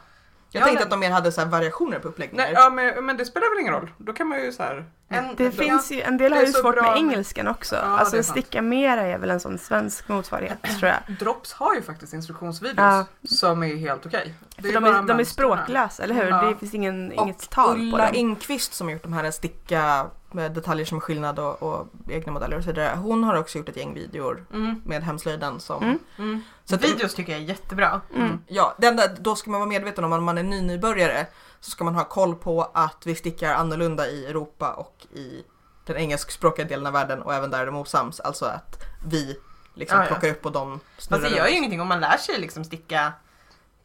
[0.51, 2.45] Jag Ja, tänkte men- att de mer hade så här variationer på uppläggningar.
[2.45, 3.91] Nej, ja men, men det spelar väl ingen roll.
[3.97, 4.85] Då kan man ju så här.
[5.09, 5.51] En, Det ja.
[5.51, 7.75] finns ju, en del har ju svårt med med- engelskan också.
[7.75, 11.15] Ja, alltså sticka mera är väl en sån svensk motsvarighet tror jag.
[11.19, 13.05] Drops har ju faktiskt instruktionsvideos Ja.
[13.29, 14.33] som är helt okej.
[14.61, 16.27] För de är, de är språklösa, eller hur?
[16.29, 16.41] Ja.
[16.41, 18.11] Det finns ingen, Och inget tal på Ulla dem.
[18.15, 20.05] Engqvist som har gjort de här sticka
[20.37, 22.95] med detaljer som är skillnad och, och egna modeller och så vidare.
[22.95, 25.83] Hon har också gjort ett gäng videor Mm, med hemslöjden som...
[25.83, 25.99] Mm.
[26.17, 26.41] mm.
[26.65, 28.01] Så att- Videos tycker jag är jättebra.
[28.15, 28.39] Mm.
[28.47, 31.27] Ja, det enda, då ska man vara medveten om att man är ny nybörjare
[31.59, 35.43] så ska man ha koll på att vi stickar annorlunda i Europa och i
[35.85, 38.19] den engelskspråkiga delen av världen och även där är de osams.
[38.19, 39.37] Alltså att vi
[39.73, 40.07] liksom Ja, ja.
[40.07, 42.63] plockar upp och de snurrar Fast det gör ju ingenting om man lär sig liksom
[42.63, 43.13] sticka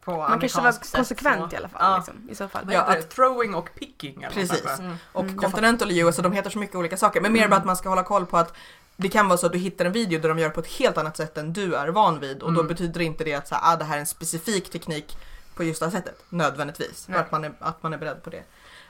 [0.04, 1.80] på Man kanske var konsekvent så- i alla fall.
[1.82, 1.96] Ja.
[1.96, 2.64] Liksom, I så fall.
[2.72, 4.78] Ja, att- Throwing och picking Precis.
[4.78, 4.96] Mm.
[5.12, 7.20] Och Mm, Continental och US, de heter så mycket olika saker.
[7.20, 8.54] Men mer bara att man ska hålla koll på att
[8.96, 10.98] det kan vara så att du hittar en video där de gör på ett helt
[10.98, 12.68] annat sätt än du är van vid och då Mm.
[12.68, 15.16] betyder inte det att så här, ah, det här är en specifik teknik
[15.54, 17.06] på just det här sättet nödvändigtvis.
[17.06, 18.42] För att man, är, att man är beredd på det.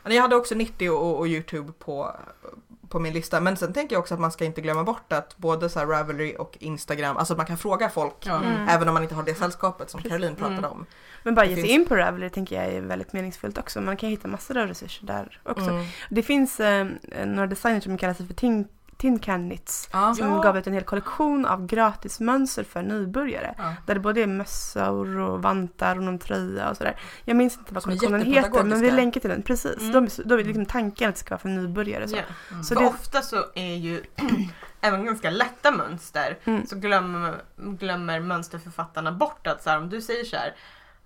[0.02, 2.16] Men Jag hade också 90 och, och Youtube på,
[2.92, 5.36] på min lista men sen tänker jag också att man ska inte glömma bort att
[5.36, 8.36] både så här Ravelry och Instagram, alltså att man kan fråga folk Ja.
[8.42, 8.68] Mm.
[8.68, 10.10] även om man inte har det sällskapet som Precis.
[10.12, 10.70] Caroline pratade Mm.
[10.70, 10.86] om.
[11.22, 13.80] Men bara Det ge sig finns- in på Ravelry tänker jag är väldigt meningsfullt också.
[13.80, 15.70] Man kan hitta massor av resurser där också.
[15.70, 15.84] Mm.
[16.10, 16.86] Det finns eh,
[17.26, 18.68] några designers som kallar sig för Tin,
[19.02, 19.88] Tin Can Knits.
[19.92, 20.14] Ja.
[20.14, 23.54] Som gav ut en hel kollektion av gratismönster för nybörjare.
[23.58, 23.74] Ja.
[23.86, 26.96] Där det både är mössor och vantar och någon tröja och sådär.
[27.24, 29.42] Jag minns inte vad kollektionen heter men vi länkar till den.
[29.42, 29.80] Precis.
[29.80, 30.10] Mm.
[30.10, 32.08] Så- då är liksom tanken att det ska vara för nybörjare.
[32.08, 32.16] Så.
[32.16, 32.22] Ja.
[32.50, 32.64] Mm.
[32.64, 34.02] Så det, ofta så är ju
[34.80, 36.66] även ganska lätta mönster Mm.
[36.66, 40.54] så glömmer, glömmer mönsterförfattarna bort att så här, om du säger så här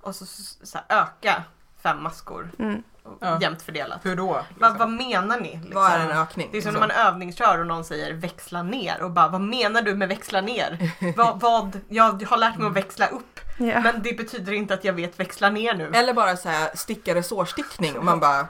[0.01, 0.26] och så,
[0.66, 1.42] så här, öka
[1.87, 2.82] fem maskor mm.
[3.20, 3.39] Ja.
[3.41, 4.01] jämnt fördelat.
[4.03, 4.37] Hur då?
[4.49, 4.57] liksom?
[4.61, 5.51] Vad, vad menar ni?
[5.53, 5.74] Liksom?
[5.74, 6.49] Vad är en ökning?
[6.53, 6.89] Det är som liksom?
[6.89, 10.41] när man övningskör och någon säger växla ner och bara vad menar du med växla
[10.41, 10.93] ner?
[11.16, 13.80] vad, vad, jag har lärt mig att växla upp Ja.
[13.80, 15.91] men det betyder inte att jag vet växla ner nu.
[15.95, 18.47] Eller bara så här sticka resårstickning och man bara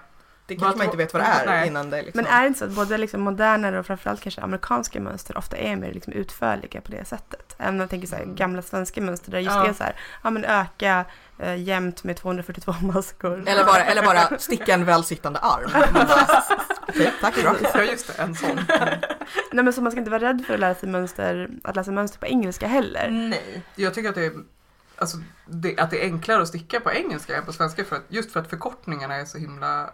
[0.47, 1.67] det kanske Vad- man inte vet vad det är Nej.
[1.67, 2.23] innan det liksom.
[2.23, 5.57] Men är det inte så att både liksom modernare och framförallt kanske amerikanska mönster ofta
[5.57, 7.55] är mer liksom utförliga på det sättet?
[7.59, 9.63] Även om jag tänker så här, gamla svenska mönster där just Ja.
[9.63, 11.05] det är så här, ja men öka
[11.39, 13.45] eh, jämnt med 242 maskor.
[13.49, 15.71] Eller bara, eller bara sticka en välsittande arm.
[17.21, 17.55] Tack bra.
[17.75, 18.57] Ja just det, en sån.
[19.53, 21.91] Nej men så man ska inte vara rädd för att lära sig mönster, att läsa
[21.91, 23.09] mönster på engelska heller.
[23.11, 23.63] Nej.
[23.75, 24.33] Jag tycker att det är,
[24.99, 25.17] alltså,
[25.47, 28.33] det, att det är enklare att sticka på engelska än på svenska för att, just
[28.33, 29.91] för att förkortningarna är så himla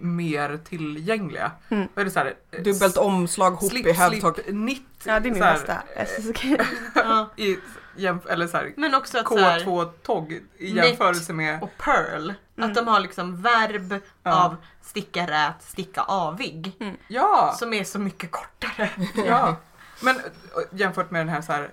[0.00, 1.50] mer tillgängliga.
[1.68, 1.88] Mm.
[1.94, 4.34] Är det så här, eh, Dubbelt omslag, hop slip, i hävtag.
[4.34, 4.82] slip, knit.
[5.04, 5.76] Ja det är min bästa.
[6.94, 7.30] Ja.
[7.36, 7.58] I,
[7.96, 10.38] jämf- eller så här, Men också att så här, K2 togg i
[10.70, 10.84] Knit.
[10.84, 11.62] jämförelse med...
[11.62, 12.70] och pearl, Mm.
[12.70, 14.44] att de har liksom verb Ja.
[14.44, 16.72] av sticka rät, sticka avig.
[17.08, 17.54] Ja!
[17.58, 18.90] Som är så mycket kortare.
[19.26, 19.56] ja.
[20.02, 20.22] Men eh,
[20.70, 21.70] jämfört med den här så här...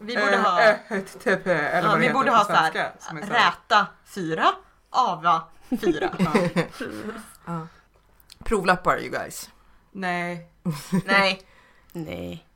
[0.00, 2.60] Vi borde eh, ha, eh, ett TP, eller ja, vad vi borde ha så här,
[2.72, 2.92] svenska.
[2.98, 4.46] som är så här- räta fyra,
[4.90, 5.42] ava
[5.78, 6.16] fyra.
[6.18, 6.32] Ja.
[7.46, 7.66] Ja.
[8.44, 9.50] Provlappar you guys.
[9.92, 10.46] Nej.
[11.06, 11.42] Nej,
[11.92, 12.46] Nej,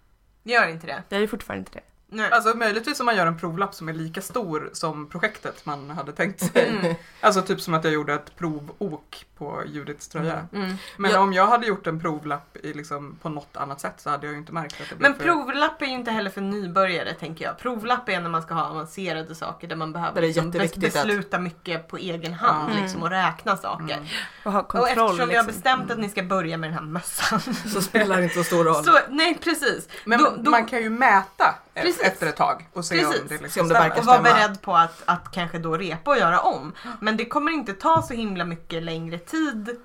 [0.43, 1.03] gör inte det.
[1.09, 1.85] jag är fortfarande inte det.
[2.17, 2.31] Nej.
[2.31, 6.13] Alltså möjligtvis om man gör en provlapp som är lika stor som projektet man hade
[6.13, 6.69] tänkt sig.
[6.81, 6.95] Mm.
[7.21, 10.47] Alltså typ som att jag gjorde ett provok på Judiths tröja.
[10.53, 10.75] Mm.
[10.97, 11.21] Men Ja.
[11.21, 14.33] om jag hade gjort en provlapp i liksom på något annat sätt så hade jag
[14.33, 15.25] ju inte märkt att det blev Men för...
[15.25, 17.59] provlapp är ju inte heller för nybörjare tänker jag.
[17.59, 20.53] Provlapp är när man ska ha avancerade saker där man behöver Där det är liksom
[20.53, 22.81] bes- jätteviktigt att- besluta mycket på egen hand Ja.
[22.83, 23.95] liksom, och räkna saker.
[23.95, 24.07] Mm.
[24.45, 25.47] Och ha Och kontroll eftersom vi har liksom.
[25.47, 27.41] bestämt att ni ska börja med den här mössan.
[27.73, 28.85] Så spelar det inte så stor roll.
[28.85, 29.89] så, nej precis.
[30.05, 32.03] Men Då- då- man kan ju mäta Precis.
[32.03, 33.29] efter ett tag och se om Precis.
[33.29, 33.89] det liksom Se om det stämmer.
[33.89, 36.73] verkar Och vara beredd på att, att kanske då repa och göra om.
[37.01, 39.77] Men det kommer inte ta så himla mycket längre tid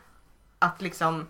[0.59, 1.27] att liksom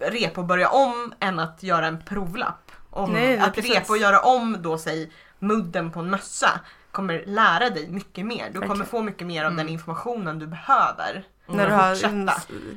[0.00, 2.72] repa och börja om än att göra en provlapp.
[2.90, 3.74] Och Nej, att precis.
[3.74, 6.60] repa och göra om då säg mudden på en mössa
[6.90, 8.50] kommer lära dig mycket mer.
[8.52, 9.72] Du kommer få mycket mer av den Mm.
[9.72, 11.24] informationen du behöver.
[11.46, 11.82] När du har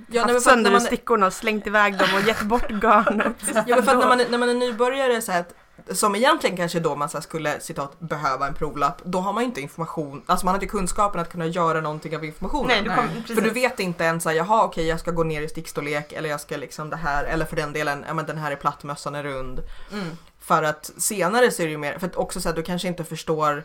[0.07, 3.35] Ja, haft sönder när man- stickorna och slängt iväg dem och gett bort garnet.
[3.53, 5.53] Ja, men för att när man, är- när man är nybörjare så här att
[5.91, 9.47] som egentligen kanske då man så skulle citat behöva en provlapp, då har man ju
[9.47, 12.67] inte information, alltså man har inte kunskapen att kunna göra någonting av informationen.
[12.67, 13.35] Nej, du kom.
[13.35, 16.29] För du vet inte ens såhär, jaha okej jag ska gå ner i stickstorlek eller
[16.29, 18.83] jag ska liksom det här, eller för den delen, ja men den här är platt,
[18.83, 19.61] mössan är rund.
[19.91, 20.17] Mm.
[20.39, 23.03] För att senare så är det ju mer, för att också såhär du kanske inte
[23.03, 23.63] förstår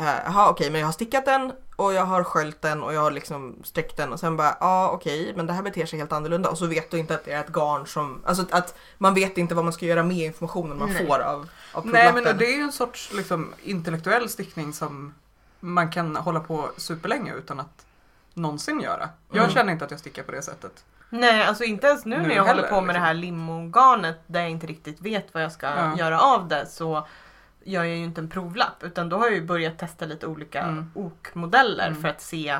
[0.00, 3.00] eh, Jaha okej men jag har stickat den och jag har sköljt den och jag
[3.00, 6.12] har liksom sträckt den och sen bara ja okej men det här beter sig helt
[6.12, 9.14] annorlunda och så vet du inte att det är ett garn som, alltså att man
[9.14, 11.06] vet inte vad man ska göra med informationen man Nej.
[11.06, 15.14] får av, av Nej men det är ju en sorts liksom, intellektuell stickning som
[15.60, 17.86] man kan hålla på superlänge utan att
[18.34, 19.08] någonsin göra.
[19.30, 19.50] Jag Mm.
[19.50, 20.84] känner inte att jag stickar på det sättet.
[21.12, 22.94] Nej, alltså inte ens nu, Nu när jag heller, håller på med liksom.
[23.02, 25.96] det här limogarnet där jag inte riktigt vet vad jag ska Ja.
[25.98, 27.06] göra av det så
[27.64, 30.62] gör jag ju inte en provlapp utan då har jag ju börjat testa lite olika
[30.62, 30.90] Mm.
[30.94, 32.02] ok-modeller Mm.
[32.02, 32.58] för att se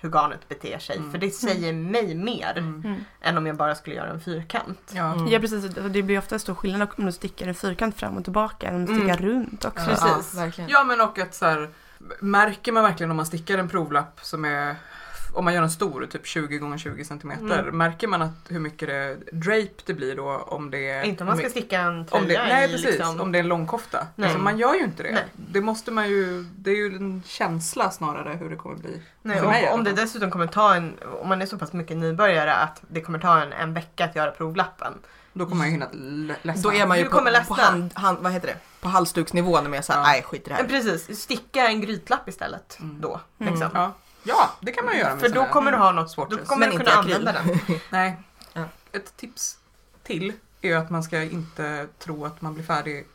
[0.00, 0.96] hur garnet beter sig.
[0.96, 1.10] Mm.
[1.10, 2.82] För det säger mig mer Mm.
[2.84, 3.04] Mm.
[3.20, 4.92] än om jag bara skulle göra en fyrkant.
[4.94, 5.12] Ja.
[5.12, 5.26] Mm.
[5.28, 8.24] Ja precis, och det blir ofta stor skillnad om du stickar en fyrkant fram och
[8.24, 9.04] tillbaka än om du Mm.
[9.08, 9.90] stickar runt också.
[9.90, 9.96] Ja.
[9.96, 10.34] Precis.
[10.34, 10.70] Ja, verkligen.
[10.70, 11.70] ja men och att så här,
[12.20, 14.76] märker man verkligen om man stickar en provlapp som är
[15.36, 17.78] om man gör en stor, typ 20 gånger 20 centimeter, Mm.
[17.78, 21.26] märker man att hur mycket det drape det blir då om det är Inte om
[21.28, 23.20] man ska sticka en om det, tröja nej precis, liksom...
[23.20, 24.06] om det är en långkofta.
[24.14, 24.26] Nej.
[24.28, 25.12] Alltså, man gör ju inte det.
[25.12, 25.24] Nej.
[25.36, 29.02] Det måste man ju, det är ju en känsla snarare hur det kommer bli.
[29.22, 31.96] Nej, för mig om det dessutom kommer ta en, om man är så pass mycket
[31.96, 34.92] nybörjare att det kommer ta en, en vecka att göra provlappen.
[35.32, 35.88] Då kommer man ju hinna
[36.42, 36.70] ledsna.
[36.70, 38.56] Då är man ju Du på, kommer på, hand, hand, vad heter det?
[38.80, 40.06] på halsduksnivå när man är såhär, Ja.
[40.06, 40.64] nej skit i det här.
[40.64, 43.00] precis, sticka en grytlapp istället Mm.
[43.00, 43.20] då.
[43.40, 43.52] Mm.
[43.52, 43.70] Liksom.
[43.74, 43.92] Ja.
[44.26, 46.48] Ja, det kan man göra med För då här kommer du ha något, då swatches.
[46.48, 47.28] kommer Men du inte kunna akryl.
[47.28, 47.32] använda
[47.66, 47.80] den.
[47.90, 48.16] Nej.
[48.52, 48.64] Ja.
[48.92, 49.58] Ett tips
[50.02, 53.06] till är ju att man ska inte tro att man blir färdig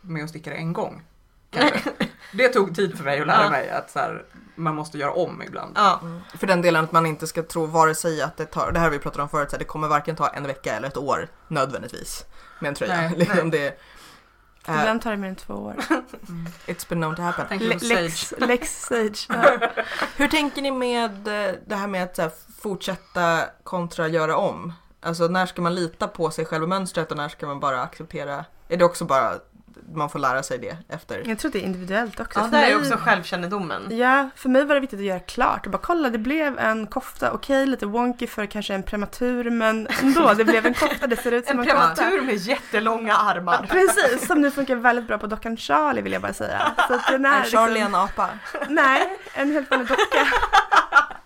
[0.00, 1.02] med att sticka det en gång.
[1.50, 1.90] Kanske.
[2.32, 3.50] det tog tid för mig att lära Ja.
[3.50, 5.72] mig att så här, man måste göra om ibland.
[5.76, 6.20] Ja, Mm.
[6.38, 8.86] För den delen att man inte ska tro vare sig att det tar, det här
[8.86, 10.96] har vi pratat om förut, så här, det kommer varken ta en vecka eller ett
[10.96, 12.24] år nödvändigtvis
[12.60, 12.96] med en tröja.
[12.96, 13.80] Nej, liksom det,
[14.78, 15.74] Ibland tar det mer än två år.
[16.66, 17.58] it's been known to happen.
[17.58, 19.26] Lex, Lex Sage.
[19.28, 19.58] Ja.
[20.16, 24.72] Hur tänker ni med eh, det här med att så här, fortsätta kontra göra om?
[25.02, 27.82] Alltså när ska man lita på sig själv och mönstret och när ska man bara
[27.82, 28.44] acceptera?
[28.68, 29.34] Är det också bara
[29.94, 31.22] man får lära sig det efter?
[31.26, 32.40] Jag tror att det är individuellt också.
[32.40, 33.96] ja För är mig- också självkännedomen.
[33.98, 36.86] Ja, för mig var det viktigt att göra klart och bara kolla det blev en
[36.86, 41.16] kofta, okej lite wonky för kanske en prematur men ändå det blev en kofta, det
[41.16, 41.94] ser ut som En en, kofta.
[41.94, 43.66] prematur med jättelånga Ja, armar.
[43.70, 46.72] precis, som nu funkar väldigt bra på dockan Charlie vill jag bara säga.
[46.88, 48.28] Så att den är Är Charlie liksom, en apa?
[48.68, 50.26] Nej, en helt vanlig docka.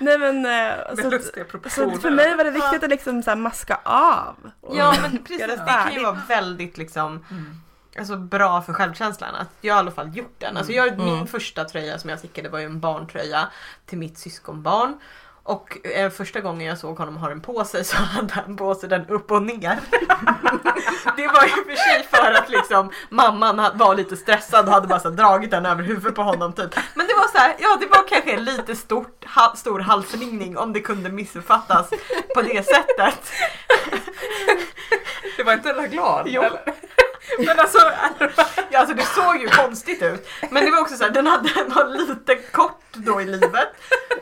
[0.00, 3.30] nej men, eh, så, att- så att för mig var det viktigt att liksom så
[3.30, 4.50] här maska av.
[4.72, 7.60] Ja men precis, det kan ju vara väldigt liksom Mm.
[7.98, 10.56] Alltså bra för självkänslan att jag har i alla fall gjort den.
[10.56, 11.04] Alltså jag, Mm.
[11.06, 13.48] Min första tröja som jag stickade var ju en barntröja
[13.86, 14.98] till mitt syskonbarn.
[15.48, 18.74] Och eh, första gången jag såg honom ha den på sig så hade han på
[18.74, 19.58] sig den upp och ner.
[21.16, 25.00] det var ju för sig för att liksom mamman var lite stressad och hade bara
[25.00, 26.74] så dragit den över huvudet på honom typ.
[26.94, 30.58] Men det var så här, ja det var kanske en lite stort, ha, stor halsringning
[30.58, 31.90] om det kunde missuppfattas
[32.34, 33.32] på det sättet.
[35.36, 36.26] Det var inte där glad?
[36.28, 36.42] Jo.
[36.42, 36.74] eller?
[37.46, 37.78] Men alltså,
[38.70, 40.28] ja, alltså det såg ju konstigt ut.
[40.50, 43.68] Men det var också så här, den, hade, den var lite kort då i livet.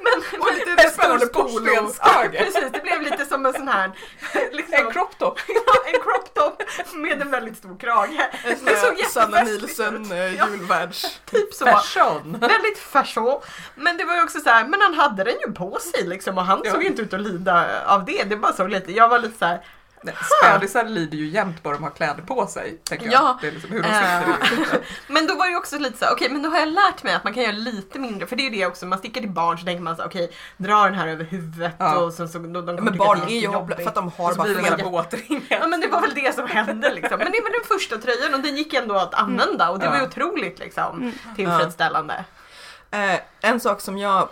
[0.02, 2.30] Men, Och lite men- spännande Ja, porslinsöga.
[2.44, 3.90] precis, det blev lite som en sån här
[4.52, 5.40] liksom, En crop top.
[5.48, 6.62] ja, en crop top
[6.94, 8.30] med en väldigt stor krage.
[8.64, 9.98] Det såg Sanna jättefestligt ut.
[10.00, 11.20] Nielsen eh, julvärlds.
[11.30, 11.64] Typ så.
[11.66, 12.36] Fashion.
[12.40, 13.40] Väldigt fashion.
[13.74, 16.38] Men det var ju också så här, men han hade den ju på sig liksom
[16.38, 16.72] och han Ja.
[16.72, 18.22] såg ju inte ut att lida av det.
[18.24, 19.64] Det bara såg lite, jag var lite så här,
[20.42, 22.78] Spädisar lider ju jämt bara de har kläder på sig.
[22.84, 23.12] Tänker Ja.
[23.12, 23.36] jag.
[23.40, 24.80] Det är liksom hur de sitter Eh.
[25.08, 27.14] Men då var det ju också lite så okej men då har jag lärt mig
[27.14, 29.30] att man kan göra lite mindre, för det är ju det också, man stickar till
[29.30, 31.96] barn så tänker man så okej dra den här över huvudet Ja.
[31.98, 34.34] och sen så de, de Men barn att är ju hopplösa för att de har
[34.34, 34.64] bara fel.
[34.64, 35.42] här båtringen.
[35.48, 37.18] Ja men det var väl det som hände liksom.
[37.18, 39.96] Men det var den första tröjan och den gick ändå att använda och det var
[39.96, 41.12] ju otroligt liksom Mm.
[41.36, 42.24] tillfredsställande.
[42.90, 44.28] Eh, en sak som jag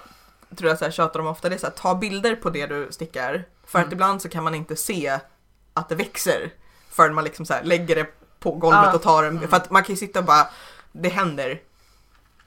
[0.56, 2.66] tror jag så här tjatar om ofta det är så här, ta bilder på det
[2.66, 3.44] du stickar.
[3.66, 3.92] För att Mm.
[3.92, 5.18] ibland så kan man inte se
[5.74, 6.50] att det växer
[6.90, 8.06] förrän man liksom så lägger det
[8.40, 8.94] på golvet Ja.
[8.94, 9.36] och tar den.
[9.36, 9.48] Mm.
[9.48, 10.46] För att man kan ju sitta och bara,
[10.92, 11.60] det händer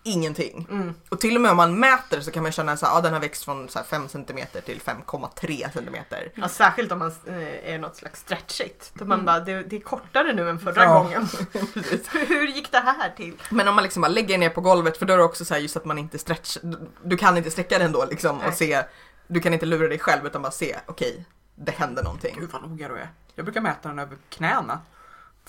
[0.03, 0.67] ingenting.
[0.71, 0.93] Mm.
[1.09, 3.19] Och till och med om man mäter så kan man känna att ah, den har
[3.19, 4.25] växt från så här 5 cm
[4.65, 5.95] till 5,3 cm.
[6.35, 8.91] Ja, särskilt om man eh, är något slags stretchigt.
[8.93, 9.25] Då man Mm.
[9.25, 10.99] bara, det, det är kortare nu än förra Ja.
[11.03, 11.27] gången.
[12.27, 13.33] Hur gick det här till?
[13.49, 15.57] Men om man liksom bara lägger ner på golvet för då är det också så
[15.57, 16.57] just att man inte stretch,
[17.03, 18.53] du kan inte sträcka den då liksom och Nej.
[18.55, 18.83] se,
[19.27, 21.25] du kan inte lura dig själv utan bara se, okej,
[21.59, 22.35] det händer någonting.
[22.39, 23.09] Gud vad noga du är.
[23.35, 24.79] Jag brukar mäta den över knäna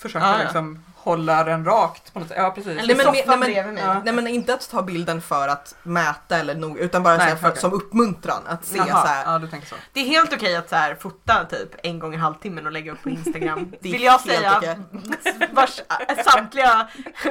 [0.01, 0.43] försöka Ja, ja.
[0.43, 2.37] liksom hålla den rakt på något sätt.
[2.39, 2.67] Ja precis.
[2.79, 3.83] Eller Nej, men- nej, men- bredvid mig.
[3.83, 4.01] ja.
[4.05, 7.55] Nej men inte att ta bilden för att mäta eller nog, utan bara Nej, för,
[7.55, 9.33] som uppmuntran att se Jaha, så här.
[9.33, 9.75] Ja du tänker så.
[9.93, 12.91] Det är helt okej att så här, fota typ en gång i halvtimmen och lägga
[12.91, 13.71] upp på Instagram.
[13.81, 14.57] Vill jag säga.
[14.57, 14.77] okej.
[15.51, 15.81] Vars
[16.25, 16.87] samtliga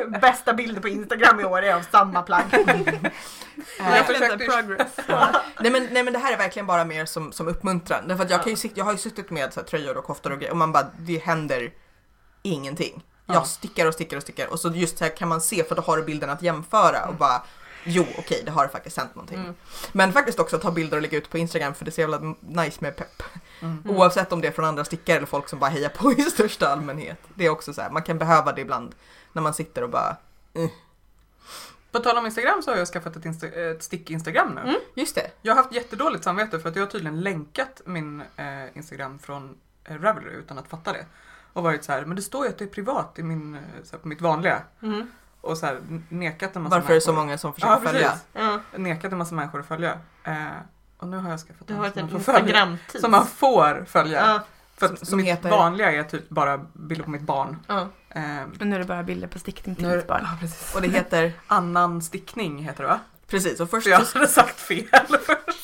[0.21, 2.45] bästa bilder på Instagram i år är av samma plagg.
[3.79, 4.89] Jag Verkligen försökte progress.
[5.61, 8.09] Nej men, nej men det här är verkligen bara mer som, som uppmuntran.
[8.09, 10.05] Därför att jag, kan ju, sitta- jag har ju suttit med så här, tröjor och
[10.05, 11.71] koftor och grejer och man bara, det händer
[12.43, 13.05] ingenting.
[13.27, 13.35] Ja.
[13.35, 15.75] Jag stickar och stickar och stickar och så just så här kan man se för
[15.75, 17.43] då har du bilden att jämföra och bara
[17.85, 19.39] Jo okej, det har faktiskt hänt någonting.
[19.39, 19.55] Mm.
[19.93, 22.79] Men faktiskt också ta bilder och lägga ut på Instagram för det ser jävla nice
[22.81, 23.23] med pepp.
[23.61, 23.83] Mm.
[23.91, 26.69] Oavsett om det är från andra stickare eller folk som bara hejar på i största
[26.69, 27.19] allmänhet.
[27.35, 28.95] Det är också så här, man kan behöva det ibland
[29.33, 30.17] när man sitter och bara
[31.93, 34.61] På tal om Instagram så har jag skaffat ett, Insta- ett stick-Instagram nu.
[34.61, 34.77] Mm.
[34.95, 35.31] Just det.
[35.43, 39.57] Jag har haft jättedåligt samvete för att jag har tydligen länkat min eh, Instagram från
[39.85, 41.07] eh, Ravelry utan att fatta det.
[41.59, 43.61] Och varit så här, men det står ju att det är privat i min, eh,
[43.85, 44.63] så här, på mitt vanliga.
[44.83, 45.11] Mm.
[45.41, 47.25] Och så här, nekat en massa Varför är det så människor.
[47.27, 48.13] många som försöker Ja, följa?
[48.33, 49.99] Ja, Nekat en massa människor att följa.
[50.25, 50.35] Eh,
[50.99, 52.79] och nu har jag skaffat du har en varit som man får följa.
[53.01, 54.27] Som man får följa.
[54.27, 54.41] Ja,
[54.77, 57.57] För Som- som mitt heter- vanliga är typ bara bilder på mitt barn.
[57.69, 57.81] ja.
[58.11, 58.21] Eh,
[58.59, 60.27] Men nu är det bara bilder på stickning till nu mitt barn.
[60.43, 60.49] Ja.
[60.75, 63.01] Och det heter, Annan stickning heter det va?
[63.27, 64.87] precis, och först, Så jag hade sagt fel.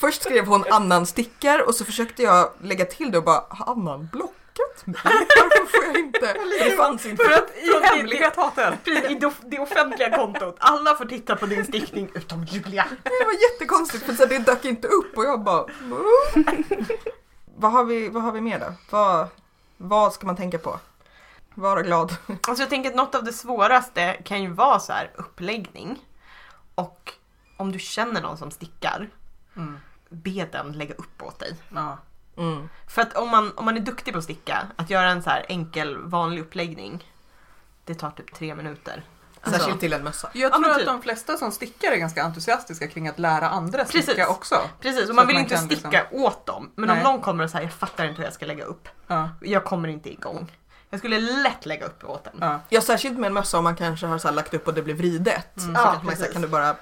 [0.01, 3.73] först skrev hon annan stickar och så försökte jag lägga till det och bara, har
[3.73, 4.09] annan
[4.55, 4.97] blockat mig?
[5.37, 6.33] Varför får jag inte?
[6.65, 7.25] Det fanns inte.
[7.25, 8.79] För att i hemlighet hatar.
[8.85, 9.15] precis, i
[9.47, 12.87] det, offentliga kontot, alla får titta på din stickning utom Julia.
[13.03, 16.87] Det var jättekonstigt för det dök inte upp och jag bara, "Mm."
[17.57, 18.73] vad, har vi, vad har vi mer då?
[18.91, 19.29] Vad,
[19.77, 20.79] vad ska man tänka på?
[21.55, 22.17] Vara glad.
[22.49, 26.05] Alltså jag tänker att något av det svåraste kan ju vara så här uppläggning.
[26.75, 27.13] Och
[27.57, 29.09] om du känner någon som stickar,
[29.57, 29.79] Mm.
[30.09, 31.57] be den lägga upp åt dig.
[31.75, 31.99] Ja.
[32.37, 32.69] Mm.
[32.89, 35.31] För att om man, om man är duktig på att sticka, att göra en så
[35.31, 37.11] här enkel vanlig uppläggning,
[37.85, 39.03] det tar typ tre minuter.
[39.41, 40.31] Alltså, Särskilt till en mössa.
[40.35, 40.87] Jag Ja, tror att typ.
[40.87, 44.05] de flesta som stickar är ganska entusiastiska kring att lära andra Precis.
[44.05, 44.57] sticka också.
[44.81, 46.71] Precis, och man att vill man inte liksom- sticka åt dem.
[46.75, 47.05] Men om Nej.
[47.05, 48.89] någon kommer och säger jag fattar inte hur jag ska lägga upp.
[49.07, 50.53] Ja, Jag kommer inte igång.
[50.91, 52.35] Jag skulle lätt lägga upp åt den.
[52.41, 52.61] ja.
[52.69, 54.83] Ja, särskilt med en mössa om man kanske har så här lagt upp och det
[54.83, 55.57] blir vridet.
[55.59, 55.75] Mm.
[55.75, 56.33] Så Ja, man, så här, precis.
[56.33, 56.77] kan du bara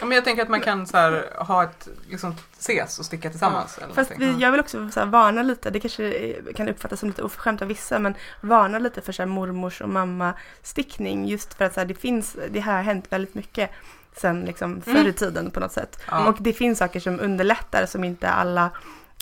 [0.00, 3.30] Ja, men jag tänker att man kan så här, ha ett, liksom ses och sticka
[3.30, 3.78] tillsammans.
[3.78, 7.08] Eller Fast vi, jag vill också så här, varna lite, det kanske kan uppfattas som
[7.08, 10.32] lite oförskämt av vissa, men varna lite för så här, mormors och mamma
[10.62, 13.70] stickning just för att så här, det finns, det här har hänt väldigt mycket
[14.16, 15.12] sen liksom förr i Mm.
[15.12, 16.02] tiden på något sätt.
[16.10, 16.28] Ja.
[16.28, 18.70] Och det finns saker som underlättar som inte alla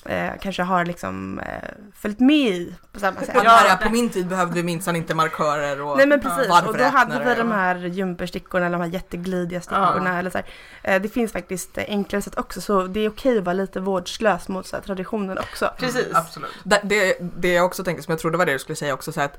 [0.05, 1.47] eh, kanske har liksom eh,
[1.95, 3.31] följt med i på samma sätt.
[3.45, 3.77] Ja, Ja.
[3.83, 6.85] på min tid behövde vi minsann inte markörer och Nej men precis, ja, och då
[6.85, 10.19] hade vi de här jumperstickorna eller de här jätteglidiga stickorna.
[10.19, 10.39] Eller så.
[10.83, 13.81] Eh, Det finns faktiskt eh, enklare sätt också så det är okej att vara lite
[13.81, 15.71] vårdslös mot så här, traditionen också.
[15.79, 16.07] Precis.
[16.07, 16.51] Mm, absolut.
[16.63, 19.13] Det, det, det jag också tänker, som jag trodde var det du skulle säga också,
[19.13, 19.39] så att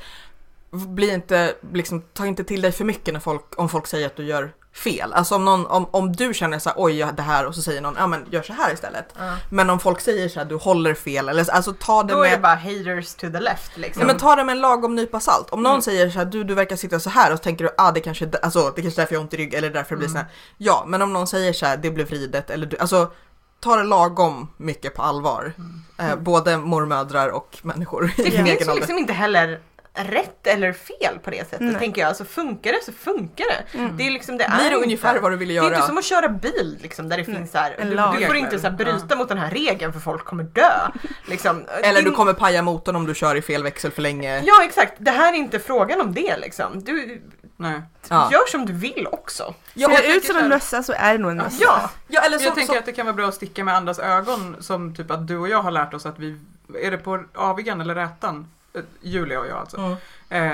[0.72, 4.16] bli inte, liksom, ta inte till dig för mycket när folk, om folk säger att
[4.16, 5.14] du gör fel.
[5.14, 7.82] Alltså om, någon, om, om du känner så här, oj det här och så säger
[7.82, 9.14] någon, ja men gör så här istället.
[9.18, 9.34] Ja.
[9.50, 12.20] Men om folk säger så här, du håller fel eller så- alltså ta det Då
[12.22, 14.00] är det med bara haters to the left liksom.
[14.00, 15.50] Nej men ta det med en lagom nypa salt.
[15.50, 15.82] Om någon Mm.
[15.82, 18.00] säger så här, du, du verkar sitta så här och så tänker du, ah det
[18.00, 20.08] kanske, alltså, det kanske är därför jag har ont i rygg eller därför det blir
[20.10, 20.14] Mm.
[20.14, 20.28] så här.
[20.58, 23.12] Ja, men om någon säger så här, det blev vridet eller du, alltså
[23.60, 25.54] ta det lagom mycket på allvar.
[26.00, 29.60] Eh, både mormödrar och människor Det finns ju liksom inte heller
[29.96, 31.76] rätt eller fel på det sättet Nej.
[31.80, 32.08] tänker jag.
[32.08, 33.78] Alltså funkar det så funkar det.
[33.78, 33.98] Mm.
[33.98, 35.76] Det är liksom, det Blir är det inte- ungefär vad du ville Det är göra?
[35.76, 38.26] inte som att köra bil liksom, där det Nej, finns så här, en du, du
[38.28, 40.72] får inte så här, bryta mot den här regeln för folk kommer dö.
[41.28, 41.66] Liksom.
[41.84, 44.42] Eller du kommer paja motorn om du kör i fel växel för länge.
[44.46, 46.84] Ja exakt, det här är inte frågan om det liksom.
[46.84, 47.22] Du
[47.58, 47.82] Nej.
[48.10, 48.30] Ja.
[48.32, 49.54] gör som du vill också.
[49.74, 51.58] Ja, Ser det ut som så en mössa så är det nog en mössa.
[51.62, 53.76] Ja, Ja, eller så, Jag tänker så, att det kan vara bra att sticka med
[53.76, 56.38] andras ögon som typ att du och jag har lärt oss att vi,
[56.84, 58.48] är det på avigan eller rätan?
[58.76, 59.78] Eh, Julia och jag alltså.
[59.78, 59.98] mm.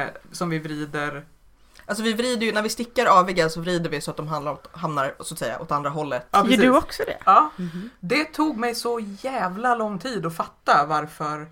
[0.01, 1.25] Eh, som vi vrider.
[1.85, 4.51] Alltså vi vrider ju, när vi stickar aviga så vrider vi så att de hamnar,
[4.53, 6.27] åt- hamnar så att säga åt andra hållet.
[6.31, 7.17] Ja, Gör du också det?
[7.25, 7.89] Ja, Mhm.
[7.99, 11.47] det tog mig så jävla lång tid att fatta varför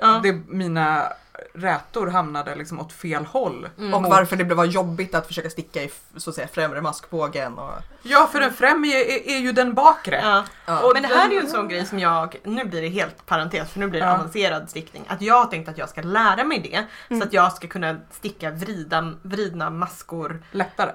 [0.00, 0.20] Ja.
[0.22, 1.12] det, mina
[1.54, 3.68] rätor hamnade liksom åt fel håll.
[3.78, 3.94] Mm.
[3.94, 7.70] Och varför det var jobbigt att försöka sticka i så att säga främre maskbågen och...
[8.02, 10.20] Ja, för den främre är, är ju den bakre.
[10.22, 10.44] ja.
[10.66, 10.80] Ja.
[10.82, 13.26] Och men det här är ju en sån grej som jag, nu blir det helt
[13.26, 14.14] parentes för nu blir det Ja.
[14.14, 15.04] avancerad stickning.
[15.08, 17.20] Att jag har tänkt att jag ska lära mig det Mm.
[17.20, 20.92] så att jag ska kunna sticka vrida, vridna maskor Lättare.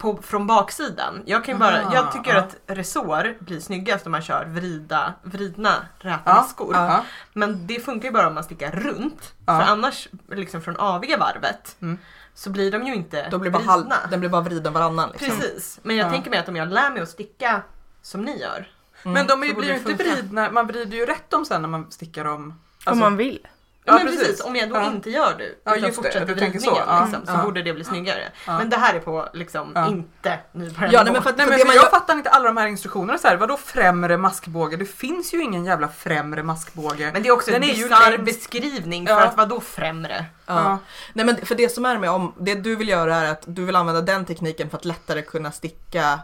[0.00, 1.22] På, från baksidan.
[1.26, 2.38] Jag, kan bara, Aha, jag tycker ja.
[2.40, 7.04] att resår blir snyggast om man kör vrida, vridna räta Ja.
[7.32, 9.32] Men det funkar ju bara om man stickar runt.
[9.46, 9.60] Ja.
[9.60, 11.98] För annars, liksom från aviga varvet, Mm.
[12.34, 13.96] så blir de ju inte Då blir bara vridna.
[14.10, 15.28] den blir bara vriden varannan liksom.
[15.38, 15.80] Precis.
[15.82, 16.10] Men jag Ja.
[16.10, 17.62] tänker mig att om jag lär mig att sticka
[18.02, 18.68] som ni gör.
[19.02, 19.12] Mm.
[19.14, 21.90] Men de är, blir ju inte vridna, man vrider ju rätt dem sen när man
[21.90, 22.42] stickar dem.
[22.42, 23.46] Om Alltså, man vill.
[23.84, 24.20] Ja, men precis.
[24.20, 24.40] precis.
[24.44, 24.86] Om jag då Ja.
[24.86, 25.92] inte gör det Ja, utan just det.
[26.02, 26.82] fortsätter Du tänker ridningen så.
[26.86, 27.04] Ja.
[27.04, 27.42] liksom, så Ja.
[27.44, 28.22] borde det bli snyggare.
[28.46, 28.58] Ja.
[28.58, 29.88] Men det här är på liksom Ja.
[29.88, 30.92] inte nybörjarnivå.
[30.92, 32.66] Ja, nej, men för Nej men det för man jag fattar inte alla de här
[32.66, 34.76] instruktionerna så här, vadå främre maskbåge?
[34.76, 37.10] Det finns ju ingen jävla främre maskbåge.
[37.12, 39.16] Men det är också Den en bisarr beskrivning Ja.
[39.20, 40.24] för att vadå främre?
[40.46, 40.78] ja.
[41.12, 43.64] Nej men för det som är med om, det du vill göra är att du
[43.64, 46.20] vill använda den tekniken för att lättare kunna sticka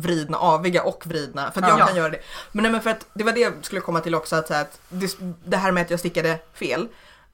[0.00, 1.50] vridna, aviga och vridna.
[1.52, 1.86] För att jag Ja.
[1.86, 2.20] kan göra det.
[2.52, 4.54] Men nej men för att det var det jag skulle komma till också att, så
[4.54, 6.88] här, att det, det här med att jag stickade fel.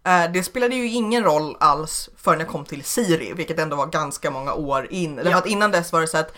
[0.04, 3.86] eh, Det spelade ju ingen roll alls förrän jag kom till Siri, vilket ändå var
[3.86, 5.16] ganska många år in.
[5.16, 5.36] Därför Ja.
[5.38, 6.32] att innan dess var det så att,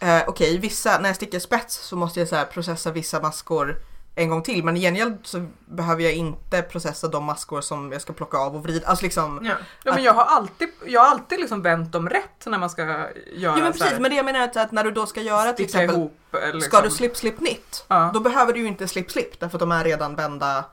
[0.00, 3.76] eh, okej, vissa, när jag stickar spets så måste jag så här processa vissa maskor
[4.18, 4.64] en gång till.
[4.64, 8.54] Men i gengäld så behöver jag inte processa de maskor som jag ska plocka av
[8.56, 8.86] och vrida.
[8.88, 9.54] Alltså liksom, Ja.
[9.84, 12.82] Ja, men jag har alltid, jag har alltid liksom vänt dem rätt när man ska
[12.82, 13.06] göra
[13.36, 15.64] Ja men precis, men det jag menar är att, när du då ska göra till
[15.64, 16.18] exempel ihop.
[16.32, 16.60] eh, Liksom.
[16.60, 18.10] Ska du slip slip knit, Ja.
[18.14, 20.64] då behöver du ju inte slip slip därför att de är redan vända.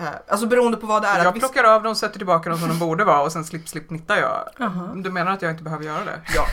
[0.00, 1.24] Eh, alltså beroende på vad det är.
[1.24, 3.90] Jag plockar av dem, sätter tillbaka dem som de borde vara och sen slip slip
[3.90, 4.48] nittar jag.
[4.58, 4.92] Jaha.
[4.94, 6.20] Du menar att jag inte behöver göra det?
[6.34, 6.46] Ja,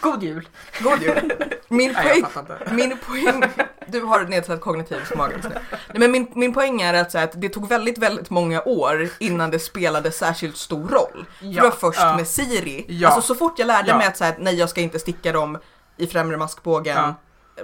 [0.00, 0.48] God jul!
[0.80, 1.32] god jul.
[1.68, 2.74] Min Nej poäng, inte.
[2.74, 3.44] min poäng,
[3.86, 5.54] du har nedsatt kognitiv förmåga just nu.
[5.70, 8.62] Nej, men min, min poäng är att, så här, att det tog väldigt, väldigt många
[8.62, 11.26] år innan det spelade särskilt stor roll.
[11.38, 12.16] För det var först Ja.
[12.16, 12.84] med Siri.
[12.88, 13.08] Ja.
[13.08, 13.96] Alltså så fort jag lärde Ja.
[13.98, 15.58] mig att, så här, att nej jag ska inte sticka dem
[15.96, 17.14] i främre maskbågen Ja.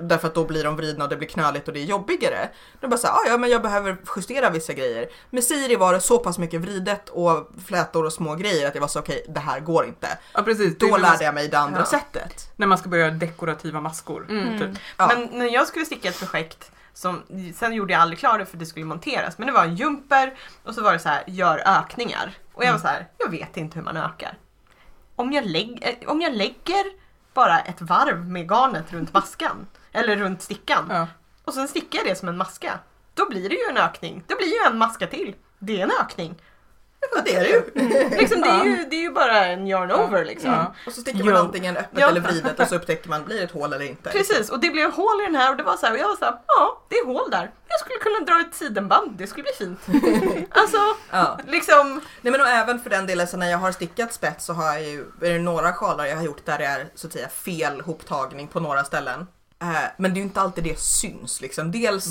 [0.01, 2.49] Därför att då blir de vridna och det blir knöligt och det är jobbigare.
[2.81, 5.09] Då bara såhär, "Ah, ja men jag behöver justera vissa grejer.
[5.31, 8.81] Med Siri var det så pass mycket vridet och flätor och små grejer att jag
[8.81, 10.19] var så okej, det här går inte.
[10.35, 10.79] Ja precis.
[10.79, 11.85] Då när man- lärde jag mig det andra Ja.
[11.87, 12.53] sättet.
[12.57, 14.27] När man ska börja göra dekorativa maskor.
[14.31, 14.59] Mm.
[14.59, 14.83] Typ.
[14.97, 15.07] Ja.
[15.07, 17.23] Men när jag skulle sticka ett projekt som,
[17.57, 20.35] sen gjorde jag aldrig klart det för det skulle monteras, men det var en jumper
[20.65, 22.33] och så var det så här, gör ökningar.
[22.53, 24.39] Och jag var så här, jag vet inte hur man ökar.
[25.17, 26.85] Om jag, lägg, eh, om jag lägger
[27.35, 31.07] bara ett varv med garnet runt maskan, eller runt stickan, Ja.
[31.45, 32.79] och sen stickar jag det som en maska,
[33.15, 34.25] då blir det ju en ökning.
[34.27, 35.35] Det blir ju en maska till.
[35.59, 36.43] Det är en ökning.
[37.15, 37.63] Ja det är det ju.
[38.19, 40.51] Liksom, det, är ju det är ju bara en yarn over liksom.
[40.51, 40.75] Ja.
[40.87, 41.41] Och så sticker man Jo.
[41.41, 42.09] antingen öppet Ja.
[42.09, 44.11] eller vridet och så upptäcker man, blir det ett hål eller inte?
[44.11, 46.09] Precis, och det blev hål i den här och det var så här, och jag
[46.09, 47.51] var så här, ja det är hål där.
[47.69, 49.81] Jag skulle kunna dra ett sidenband, det skulle bli fint.
[50.51, 50.79] alltså,
[51.11, 51.39] Ja.
[51.47, 54.53] liksom, Nej men och även för den delen så när jag har stickat spets så
[54.53, 57.13] har jag ju, är det några sjalar jag har gjort där det är så att
[57.13, 59.27] säga fel hoptagning på några ställen.
[59.61, 61.73] Eh, men det är ju inte alltid det syns liksom.
[61.73, 62.07] Dels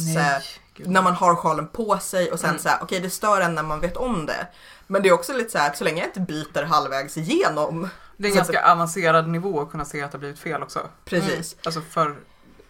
[0.74, 0.88] Gud.
[0.90, 2.62] när man har sjalen på sig och sen Mm.
[2.62, 4.48] så här, okej det stör en när man vet om det.
[4.88, 7.90] Men det är också lite så här att så länge jag inte byter halvvägs igenom.
[8.18, 10.40] Det är en Så att ganska avancerad nivå att kunna se att det har blivit
[10.40, 10.88] fel också.
[11.06, 11.56] Precis.
[11.64, 12.16] Alltså för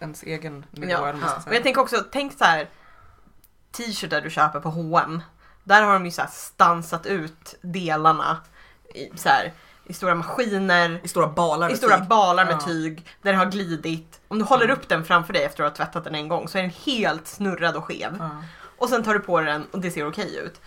[0.00, 0.92] ens egen nivå.
[0.92, 1.42] Ja, ja.
[1.46, 2.68] och jag tänker också, tänk så här
[3.72, 5.22] t-shirtar du köper på H&M.
[5.64, 8.36] Där har de ju så här stansat ut delarna
[8.94, 9.52] i, så här,
[9.90, 12.08] i stora maskiner, I stora balar i med stora tyg.
[12.08, 12.60] balar med Ja.
[12.66, 14.20] tyg där det har glidit.
[14.28, 14.76] Om du håller Mm.
[14.76, 17.26] upp den framför dig efter att ha tvättat den en gång så är den helt
[17.26, 18.16] snurrad och skev.
[18.18, 18.30] Ja.
[18.78, 20.60] Och sen tar du på den och det ser okej ut.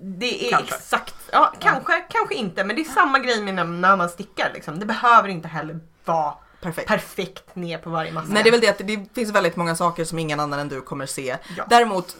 [0.00, 0.74] Det är Kanske.
[0.74, 4.78] exakt, ja kanske, kanske inte men det är samma grej med när, man stickar liksom.
[4.80, 6.88] Det behöver inte heller vara Perfekt.
[6.88, 8.28] perfekt ner på varje massa.
[8.32, 10.68] Nej det är väl det att det finns väldigt många saker som ingen annan än
[10.68, 11.36] du kommer se.
[11.56, 11.64] Ja.
[11.68, 12.16] Däremot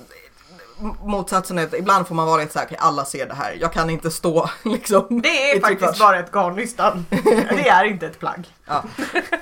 [1.03, 3.57] motsatsen är att ibland får man vara lite såhär, alla ser det här.
[3.61, 5.20] Jag kan inte stå liksom.
[5.22, 5.99] Det är i faktiskt tryckvars.
[5.99, 7.07] bara ett garnnystan.
[7.51, 8.55] Det är inte ett plagg.
[8.66, 8.83] Ja.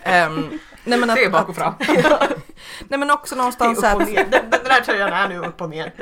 [0.03, 1.75] Ehm, nej, men att, Det är bak och fram.
[2.89, 4.25] nej men också någonstans så upp och att, ner.
[4.31, 5.93] Den, den här tröjan är nu upp och ner.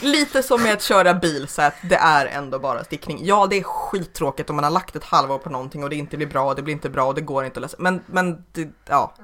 [0.00, 3.18] lite som med att köra bil så att det är ändå bara stickning.
[3.22, 6.16] Ja det är skittråkigt om man har lagt ett halvår på någonting och det inte
[6.16, 7.76] blir bra det blir inte bra och det går inte att lösa.
[7.78, 9.14] Men, men det, ja.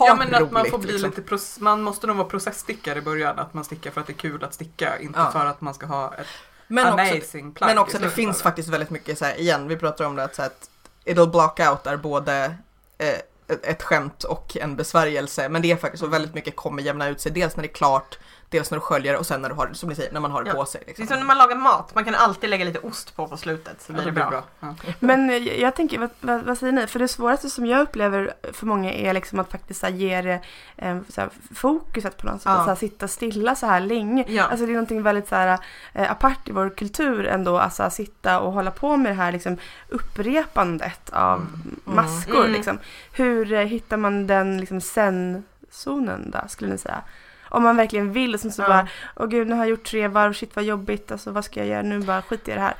[0.00, 1.12] Ha Ja men att roligt, man får bli liksom.
[1.16, 3.38] lite, man måste nog vara processstickare i början.
[3.38, 4.98] Att man stickar för att det är kul att sticka.
[4.98, 5.30] Inte Ja.
[5.30, 6.26] för att man ska ha ett
[6.66, 9.68] Men också, amazing plagg men också att det finns faktiskt väldigt mycket så här, igen,
[9.68, 10.70] vi pratar om det att, så att
[11.04, 12.54] it'll block out är både
[12.98, 13.08] eh,
[13.48, 15.48] ett, ett skämt och en besvärjelse.
[15.48, 17.32] Men det är faktiskt så väldigt mycket kommer jämna ut sig.
[17.32, 18.18] Dels när det är klart,
[18.50, 20.42] dels när du sköljer och sen när du har, som ni säger, när man har
[20.42, 20.54] det Ja.
[20.54, 20.80] på sig.
[20.86, 21.06] Det är Liksom.
[21.06, 23.92] som när man lagar mat, man kan alltid lägga lite ost på på slutet så
[23.92, 24.30] Ja, blir det det blir bra.
[24.30, 24.44] bra.
[24.84, 24.92] Ja.
[25.00, 26.86] Men eh, jag, jag tänker, vad, vad, vad säger ni?
[26.86, 30.22] För det svåraste som jag upplever för många är liksom att faktiskt så här, ge
[30.22, 30.40] det
[30.76, 32.52] eh, så här, fokuset på något sätt.
[32.52, 32.64] Ja.
[32.64, 34.24] Så här, sitta stilla så här länge.
[34.28, 34.44] Ja.
[34.44, 35.58] Alltså det är någonting väldigt så här,
[35.92, 37.58] eh, apart i vår kultur ändå.
[37.58, 39.56] Alltså att sitta och hålla på med det här liksom,
[39.88, 41.46] upprepandet av
[41.84, 42.40] maskor.
[42.40, 42.52] Mm.
[42.52, 42.78] Liksom.
[43.12, 47.02] Hur eh, hittar man den liksom, zen-zonen då, skulle ni säga?
[47.50, 48.68] Om man verkligen vill och sen så Ja.
[48.68, 51.60] bara, åh gud nu har jag gjort tre varv, shit vad jobbigt, alltså vad ska
[51.60, 52.74] jag göra nu, bara skit i det här.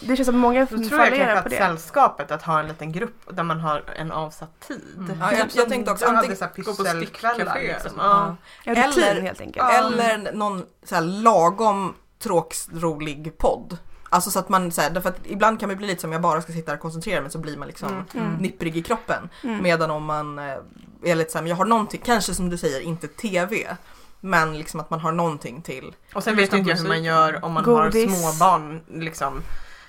[0.00, 1.56] Det känns som många Då tror jag fallerar kanske på att det.
[1.56, 4.82] sällskapet, att ha en liten grupp där man har en avsatt tid.
[4.98, 5.16] Mm.
[5.20, 7.90] Ja, jag- jag tänkte också antingen- gå på stickcafé, liksom.
[7.98, 8.36] Ja.
[8.64, 9.66] Ja, Eller- helt enkelt.
[9.72, 13.78] Eller någon så här lagom tråksrolig podd.
[14.10, 16.20] Alltså så att man, så här, därför att ibland kan man bli lite som jag
[16.22, 18.04] bara ska sitta och koncentrera mig så blir man liksom Mm.
[18.26, 18.32] Mm.
[18.42, 19.28] nipprig i kroppen.
[19.44, 19.62] Mm.
[19.62, 20.56] Medan om man eh,
[21.02, 23.76] är lite såhär, jag har någonting, kanske som du säger, inte TV.
[24.24, 25.94] Men liksom att man har någonting till.
[26.14, 28.10] Och sen vet inte jag hur man gör om man Godis.
[28.10, 29.42] har små barn liksom.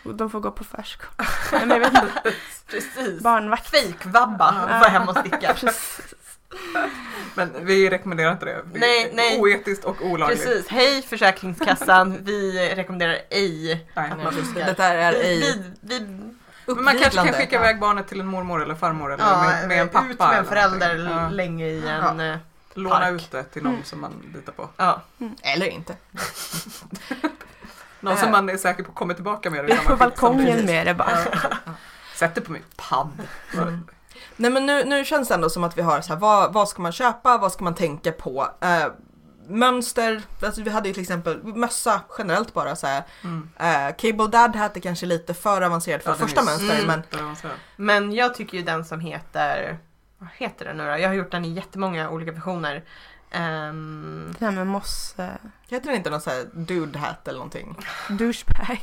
[0.06, 1.10] Och De får gå på förskola.
[1.52, 2.34] Nej, men jag vet inte.
[2.68, 3.24] Precis.
[3.24, 3.68] Barnvakt.
[3.70, 4.80] Fejkvabba Ja.
[4.80, 5.56] var hemma och sticka.
[7.36, 8.62] Men vi rekommenderar inte det.
[8.74, 9.40] Det är Nej, nej.
[9.42, 10.44] Oetiskt och olagligt.
[10.46, 10.68] Precis.
[10.68, 14.12] Hej Försäkringskassan, vi rekommenderar ej Nej.
[14.12, 14.66] att man fuskar.
[14.66, 15.40] Detta är Vi, ej
[15.82, 16.00] vi, vi,
[16.76, 19.68] Men man kanske kan skicka iväg barnet till en mormor eller farmor eller ja, med,
[19.68, 20.10] med en pappa.
[20.12, 21.10] ut med en eller förälder.
[21.12, 21.30] Ja.
[21.30, 22.20] länge i en...
[22.20, 22.38] eh,
[22.74, 23.14] Låna park.
[23.14, 23.86] ut det till någon Mm.
[23.86, 24.70] som man litar på.
[24.78, 25.02] Ja.
[25.42, 25.96] Eller inte.
[28.00, 28.20] Någon Äh.
[28.20, 29.74] som man är säker på kommer tillbaka med det.
[29.74, 31.18] i På balkongen med det bara.
[32.16, 33.10] Sätt det på min padd.
[33.54, 33.88] Mm.
[34.36, 36.70] Nej men nu, nu känns det ändå som att vi har så här, vad, vad
[36.70, 38.48] ska man köpa, vad ska man tänka på?
[38.62, 38.86] Eh,
[39.48, 43.04] mönster, alltså vi hade ju till exempel mössa generellt bara så här.
[43.24, 43.50] Mm.
[43.60, 47.02] Eh, Cable Dad är kanske lite för avancerat för Ja, första mönster Mm.
[47.12, 47.36] men.
[47.76, 49.78] Men jag tycker ju den som heter...
[50.24, 50.98] Vad heter den nu då?
[50.98, 52.84] Jag har gjort den i jättemånga olika versioner.
[53.32, 55.16] Ehm, Det här med moss...
[55.18, 55.26] eh,
[55.70, 57.76] heter den inte någon så här Dude Hat eller någonting?
[58.10, 58.80] douchebag.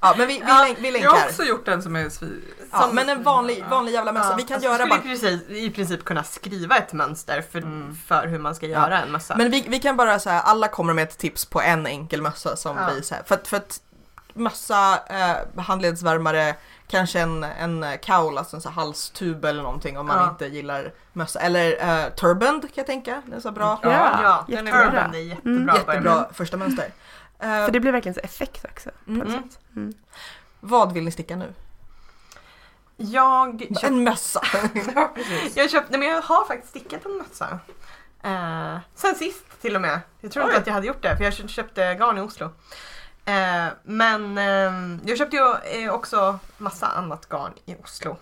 [0.00, 1.08] Ja men vi, vi, Ja, länk, vi Jag länkar.
[1.10, 2.42] har också gjort den som är svin...
[2.72, 4.30] Ja, som- men en vanlig, vanlig jävla mössa.
[4.30, 7.58] ja, vi kan alltså, göra skulle bara precis, i princip kunna skriva ett mönster för,
[7.58, 7.96] Mm.
[8.06, 9.36] för hur man ska göra en mössa.
[9.36, 12.56] Men vi, vi kan bara säga alla kommer med ett tips på en enkel mössa
[12.56, 12.90] som Ja.
[12.94, 13.80] vi så här, för, att- för att
[14.34, 16.54] mössa, eh, handledsvärmare,
[16.92, 20.28] kanske en, en cowl, alltså en så halstub eller någonting om man Ja.
[20.30, 21.40] inte gillar mössa.
[21.40, 23.78] Eller eh, turband kan jag tänka, den är så bra.
[23.82, 23.90] Ja.
[24.22, 24.90] ja, den är jättebra.
[24.90, 25.52] Turban, det är jättebra.
[25.52, 25.66] Mm.
[25.66, 25.94] börja med.
[25.94, 26.84] Jättebra första mönster.
[27.38, 28.90] Eh, För det blir verkligen så effekt också.
[29.04, 29.26] På Mm.
[29.26, 29.42] Mm.
[29.42, 29.58] sätt.
[29.76, 29.92] Mm.
[30.60, 31.54] Vad vill ni sticka nu?
[32.96, 34.42] Jag köpte, En mössa!
[35.54, 37.58] jag köpte, men jag har faktiskt stickat en mössa.
[38.24, 40.00] Eh, sen sist till och med.
[40.20, 40.48] Jag tror Oj.
[40.48, 42.50] inte att jag hade gjort det för jag kö- köpte garn i Oslo.
[43.24, 45.54] Eh, men eh, jag köpte ju
[45.84, 48.16] eh, också massa annat garn i Oslo.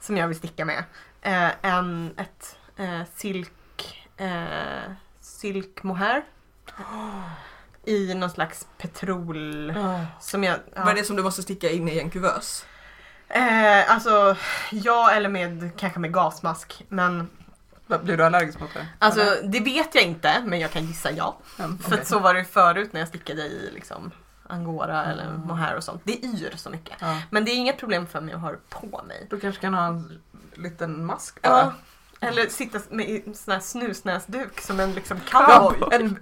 [0.00, 0.84] Som jag vill sticka med.
[1.22, 6.24] Eh, en, ett eh, silk, eh, silk mohair.
[7.84, 9.74] I någon slags petrol
[10.20, 10.58] som jag...
[10.74, 10.82] ja.
[10.84, 12.66] Vad är det som du måste sticka in i en kuvös?
[13.28, 14.36] Eh, alltså,
[14.70, 16.84] ja eller med kanske med gasmask.
[16.88, 17.30] Men
[17.86, 18.86] Blir du allergisk mot det?
[18.98, 21.38] alltså det vet jag inte men jag kan gissa ja.
[21.58, 24.10] Mm, För att så var det förut när jag stickade i liksom
[24.48, 25.40] angora eller Mm.
[25.40, 26.02] mohair och sånt.
[26.04, 26.94] Det yr så mycket.
[27.00, 27.20] Ja.
[27.30, 29.26] Men det är inget problem för mig att ha det på mig.
[29.30, 30.20] Du kanske kan ha en
[30.54, 31.52] liten mask bara?
[31.60, 31.72] Ja.
[32.28, 35.88] Eller sitta med en sån här snusnäsduk som en liksom Ja, cowboy.
[35.98, 36.18] en,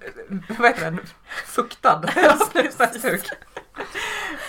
[0.58, 1.00] vad heter den?
[1.46, 2.02] Fuktad
[2.52, 3.26] snusnäsduk.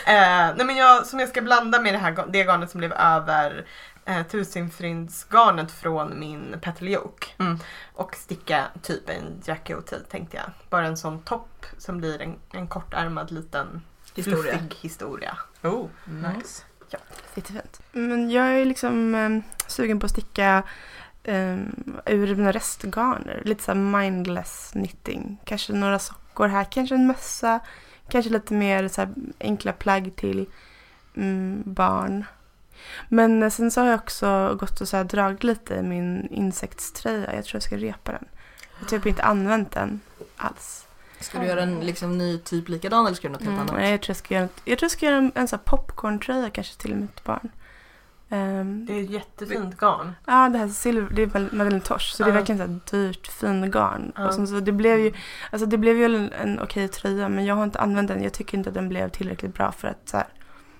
[0.05, 2.93] Eh, nej men jag, som jag ska blanda med det här det garnet som blev
[2.93, 3.65] över
[4.05, 7.27] eh, tusenfryndsgarnet från min petal yoke.
[7.39, 7.59] Mm.
[7.93, 10.45] Och sticka typ en Jackie O'Tee tänkte jag.
[10.69, 13.81] Bara en sån topp som blir en, en kortärmad liten
[14.15, 14.57] Historia.
[14.57, 15.37] fluffig historia.
[15.63, 16.63] Oh, nice.
[17.35, 17.81] Jättefint.
[17.91, 19.29] Men jag är liksom eh,
[19.67, 20.63] sugen på att sticka
[21.23, 21.57] eh,
[22.05, 23.41] ur mina restgarner.
[23.45, 25.37] Lite så här mindless knitting.
[25.45, 27.59] Kanske några sockor här, kanske en mössa.
[28.09, 30.45] Kanske lite mer så här enkla plagg till
[31.15, 32.25] mm, barn.
[33.09, 36.27] Men eh, sen så har jag också gått och så här dragit lite i min
[36.31, 37.35] insektströja.
[37.35, 38.25] Jag tror jag ska repa den.
[38.73, 39.99] Jag har typ inte använt den
[40.37, 40.85] alls.
[41.19, 43.61] Ska du göra en liksom, ny typ likadan eller ska du göra något helt Mm,
[43.69, 43.81] annat?
[43.81, 45.63] nej, jag tror jag ska göra, jag tror jag ska göra en, en sån här
[45.77, 47.49] popcorntröja kanske till mitt barn.
[48.29, 50.15] Ehm, Det är ett jättefint garn.
[50.25, 52.79] Ja, det här silver, det är väl Madeleine Tosh, så det är verkligen så här
[52.91, 54.11] dyrt, fin garn.
[54.15, 54.27] Ja.
[54.27, 55.13] Och sen så det blev ju,
[55.51, 58.23] alltså det blev ju en, en okej tröja, men jag har inte använt den.
[58.23, 60.27] Jag tycker inte att den blev tillräckligt bra för att så här,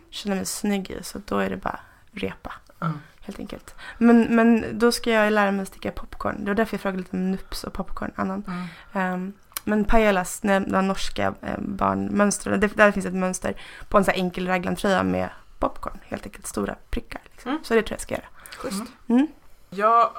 [0.10, 1.80] känna mig snygg i, så då är det bara
[2.14, 2.54] repa.
[2.82, 3.00] Mm.
[3.22, 3.76] Helt enkelt.
[3.98, 6.36] Men, men då ska jag lära mig att sticka popcorn.
[6.40, 8.44] Det var därför jag frågade lite om nups och popcorn annan.
[8.48, 8.68] Mm.
[8.94, 9.34] Ehm,
[9.64, 14.18] men Pajalas, den norska eh, barnmönstren, det- där finns ett mönster på en så här
[14.18, 16.00] enkel raglantröja med popcorn.
[16.04, 17.22] Helt enkelt stora prickar.
[17.32, 17.52] Liksom.
[17.52, 17.64] Mm.
[17.64, 18.26] Så det tror jag ska göra.
[18.58, 18.84] Schysst.
[19.08, 19.28] Mm.
[19.70, 20.10] Jag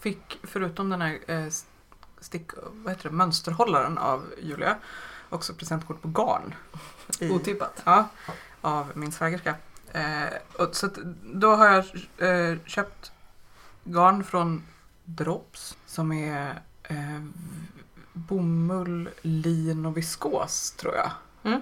[0.00, 1.46] fick förutom den här eh,
[2.20, 4.76] stick, vad heter det, mönsterhållaren av Julia
[5.28, 6.54] också presentkort på garn.
[7.20, 7.82] I, Otippat.
[7.84, 8.08] Ja,
[8.60, 9.54] av min svägerska.
[9.96, 10.94] Eh, och så att,
[11.34, 11.84] då har jag
[12.18, 13.12] eh, köpt
[13.84, 14.62] garn från
[15.04, 17.20] Drops som är eh,
[18.12, 21.10] bomull, lin och viskos tror jag.
[21.44, 21.60] Mm.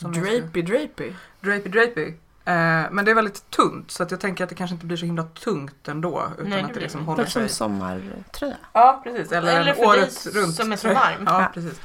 [0.00, 1.12] Drapey drapey.
[1.40, 2.08] Drapey Drapey.
[2.44, 4.96] Eh, men det är väldigt tunt så att jag tänker att det kanske inte blir
[4.96, 6.28] så himla tungt ändå.
[6.38, 7.06] Utan Nej, det att det liksom det.
[7.06, 7.48] håller Lite som sig.
[7.56, 8.56] sommartröja.
[8.72, 9.32] Ja, precis.
[9.32, 10.54] Eller, Eller för året runt.
[10.54, 11.22] som är så varm.
[11.26, 11.50] Ja, Ja.
[11.54, 11.80] precis.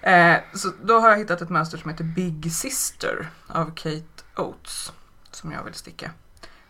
[0.00, 4.02] Eh, så då har jag hittat ett mönster som heter Big Sister av Kate
[4.36, 4.92] Oates.
[5.36, 6.10] Som jag vill sticka.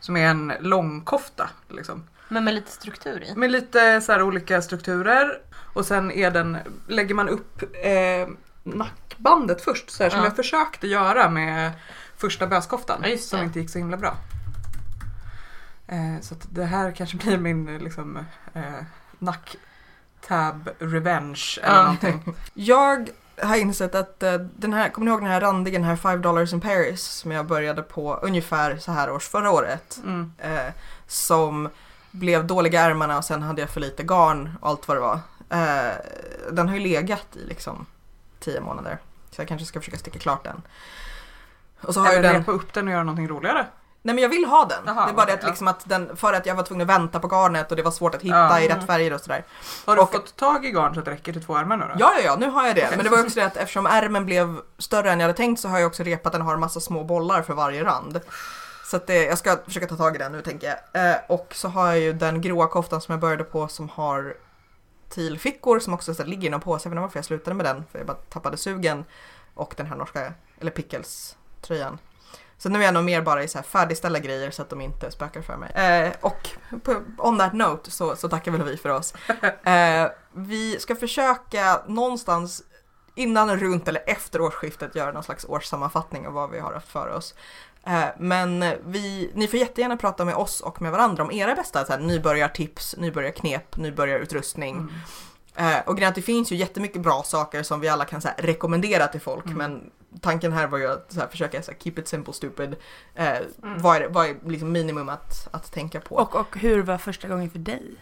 [0.01, 1.51] Som är en långkofta.
[1.69, 2.05] Liksom.
[2.29, 3.35] Men med lite struktur i.
[3.37, 5.41] Med lite så här olika strukturer.
[5.75, 6.59] Och sen är den,
[6.89, 8.29] lägger man upp eh,
[8.63, 9.91] nackbandet först.
[9.91, 10.25] Så här, Som Ja.
[10.25, 11.73] jag försökte göra med
[12.17, 13.03] första böskoftan.
[13.05, 14.17] Ja, som inte gick så himla bra.
[15.89, 18.19] Eh, så det här kanske blir min liksom,
[18.55, 18.83] eh,
[20.21, 21.83] tab revenge eller Ja.
[21.83, 22.35] någonting.
[22.55, 23.11] Jag
[23.43, 26.23] har insett att eh, den här, kommer ni ihåg den här randiga, den här 5
[26.23, 29.99] dollars in Paris som jag började på ungefär så här års förra året.
[30.05, 30.33] Mm.
[30.39, 30.73] Eh,
[31.07, 31.69] som
[32.11, 35.19] blev dåliga ärmarna och sen hade jag för lite garn och allt vad det var.
[35.51, 35.95] Eh,
[36.53, 37.87] den har ju legat i liksom
[38.41, 38.99] 10 månader.
[39.31, 40.63] Så jag kanske ska försöka sticka klart den.
[41.81, 42.35] Och så har Eller den.
[42.41, 43.67] repa upp den och göra någonting roligare.
[44.07, 44.79] Nej men jag vill ha den.
[44.87, 45.49] Jaha, det är bara det att, ja.
[45.49, 47.91] liksom att den, för att jag var tvungen att vänta på garnet och det var
[47.91, 48.61] svårt att hitta Ja.
[48.61, 49.45] i rätt färger och sådär.
[49.87, 51.85] Har du Och- fått tag i garn så att det räcker till två ärmar nu
[51.85, 51.95] då?
[51.99, 52.85] Ja, ja, ja, nu har jag det.
[52.85, 52.97] Okej.
[52.97, 55.69] Men det var också det att eftersom ärmen blev större än jag hade tänkt så
[55.69, 58.21] har jag också repat den har en massa små bollar för varje rand.
[58.85, 61.11] Så det, jag ska försöka ta tag i den nu tänker jag.
[61.11, 64.35] Eh, och så har jag ju den gråa koftan som jag började på som har
[65.09, 66.89] tilfickor som också så här, ligger inom påse.
[66.89, 69.05] Jag vet inte varför jag slutade med den för jag bara tappade sugen.
[69.55, 71.99] Och den här norska, eller Pickles tröjan.
[72.59, 74.81] Så nu är jag nog mer bara i så här färdigställda grejer så att de
[74.81, 75.73] inte spökar för mig.
[75.73, 76.49] Eh, och
[76.83, 79.15] på, on that note så, så tackar väl vi för oss.
[79.65, 82.63] Eh, vi ska försöka någonstans
[83.15, 87.09] innan, runt eller efter årsskiftet göra någon slags årssammanfattning av vad vi har haft för
[87.09, 87.35] oss.
[87.87, 91.85] Eh, men vi, ni får jättegärna prata med oss och med varandra om era bästa
[91.85, 94.77] så här, nybörjartips, nybörjarknep, nybörjarutrustning.
[94.77, 94.93] Mm.
[95.75, 98.29] Eh, och grejen att det finns ju jättemycket bra saker som vi alla kan så
[98.29, 99.59] här, rekommendera till folk Mm.
[99.59, 99.91] men
[100.21, 102.77] tanken här var ju att så här, försöka så här, keep it simple stupid.
[103.15, 103.83] Eh, Mm.
[103.83, 106.15] vad, är, vad är liksom minimum att, att tänka på?
[106.17, 107.95] Och, och hur var första gången för dig?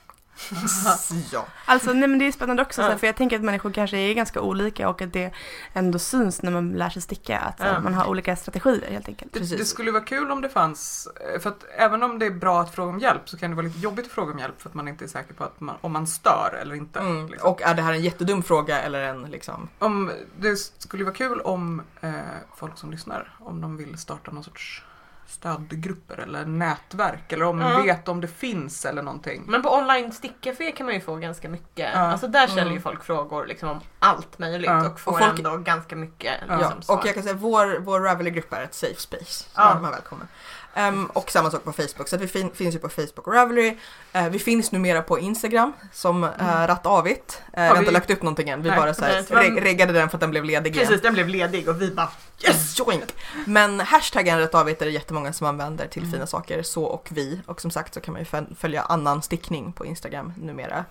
[1.32, 1.47] Ja.
[1.66, 2.87] Alltså nej men det är spännande också, Ja.
[2.87, 5.32] så här, för jag tänker att människor kanske är ganska olika och att det
[5.72, 7.80] ändå syns när man lär sig sticka, att Ja.
[7.80, 9.32] man har olika strategier helt enkelt.
[9.32, 12.30] Det, det skulle vara kul om det fanns, eh, för att även om det är
[12.30, 14.62] bra att fråga om hjälp så kan det vara lite jobbigt att fråga om hjälp
[14.62, 16.99] för att man inte är säker på att man, om man stör eller inte.
[16.99, 17.26] Mm.
[17.28, 17.51] liksom.
[17.51, 21.41] Och är det här en jättedum fråga eller en liksom Om, det skulle vara kul
[21.41, 22.12] om eh,
[22.57, 24.82] folk som lyssnar, om de vill starta någon sorts
[25.27, 27.68] stödgrupper eller nätverk eller om Ja.
[27.68, 29.43] de vet om det finns eller någonting.
[29.47, 31.91] Men på online stickcafé kan man ju få ganska mycket.
[31.95, 32.01] Ja.
[32.01, 32.83] Alltså där ställer ju Mm.
[32.83, 34.89] folk frågor liksom om allt möjligt Ja.
[34.91, 36.57] och får Och folk- ändå ganska mycket Ja.
[36.57, 36.97] liksom, Ja, svar.
[36.99, 39.25] och jag kan säga vår, vår Ravelry-grupp är ett safe space.
[39.45, 39.70] Så Ja.
[39.77, 40.29] är man välkommen.
[40.77, 43.77] Ehm, och samma sak på Facebook, så vi fin- finns ju på Facebook och Ravelry.
[44.12, 46.31] Eh, vi finns numera på Instagram som uh,
[46.66, 47.43] Ratt Avigt.
[47.47, 49.93] Uh, vi har inte lagt upp någonting än, vi Nej, bara så här, reg- reggade
[49.93, 50.87] den för att den blev ledig igen.
[50.87, 52.09] Precis, den blev ledig och vi bara
[52.49, 52.79] Yes!
[52.87, 53.14] Joink!
[53.47, 57.41] Men hashtaggen Rätt Avigt är det jättemånga som använder till fina saker, så och vi.
[57.47, 60.85] Och som sagt så kan man ju föl- följa annan stickning på Instagram numera.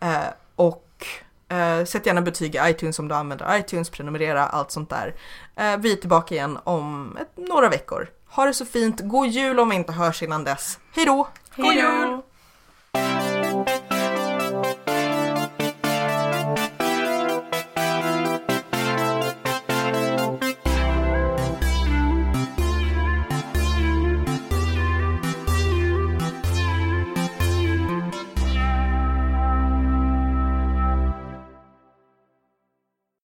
[0.00, 0.18] Eh,
[0.56, 1.06] och
[1.48, 5.14] eh, sätt gärna betyg i iTunes om du använder iTunes, prenumerera, allt sånt där.
[5.56, 8.08] Eh, vi är tillbaka igen om ett, några veckor.
[8.28, 10.78] Ha det så fint, god jul om vi inte hörs innan dess.
[10.94, 11.28] Hej då!
[11.56, 12.20] God jul!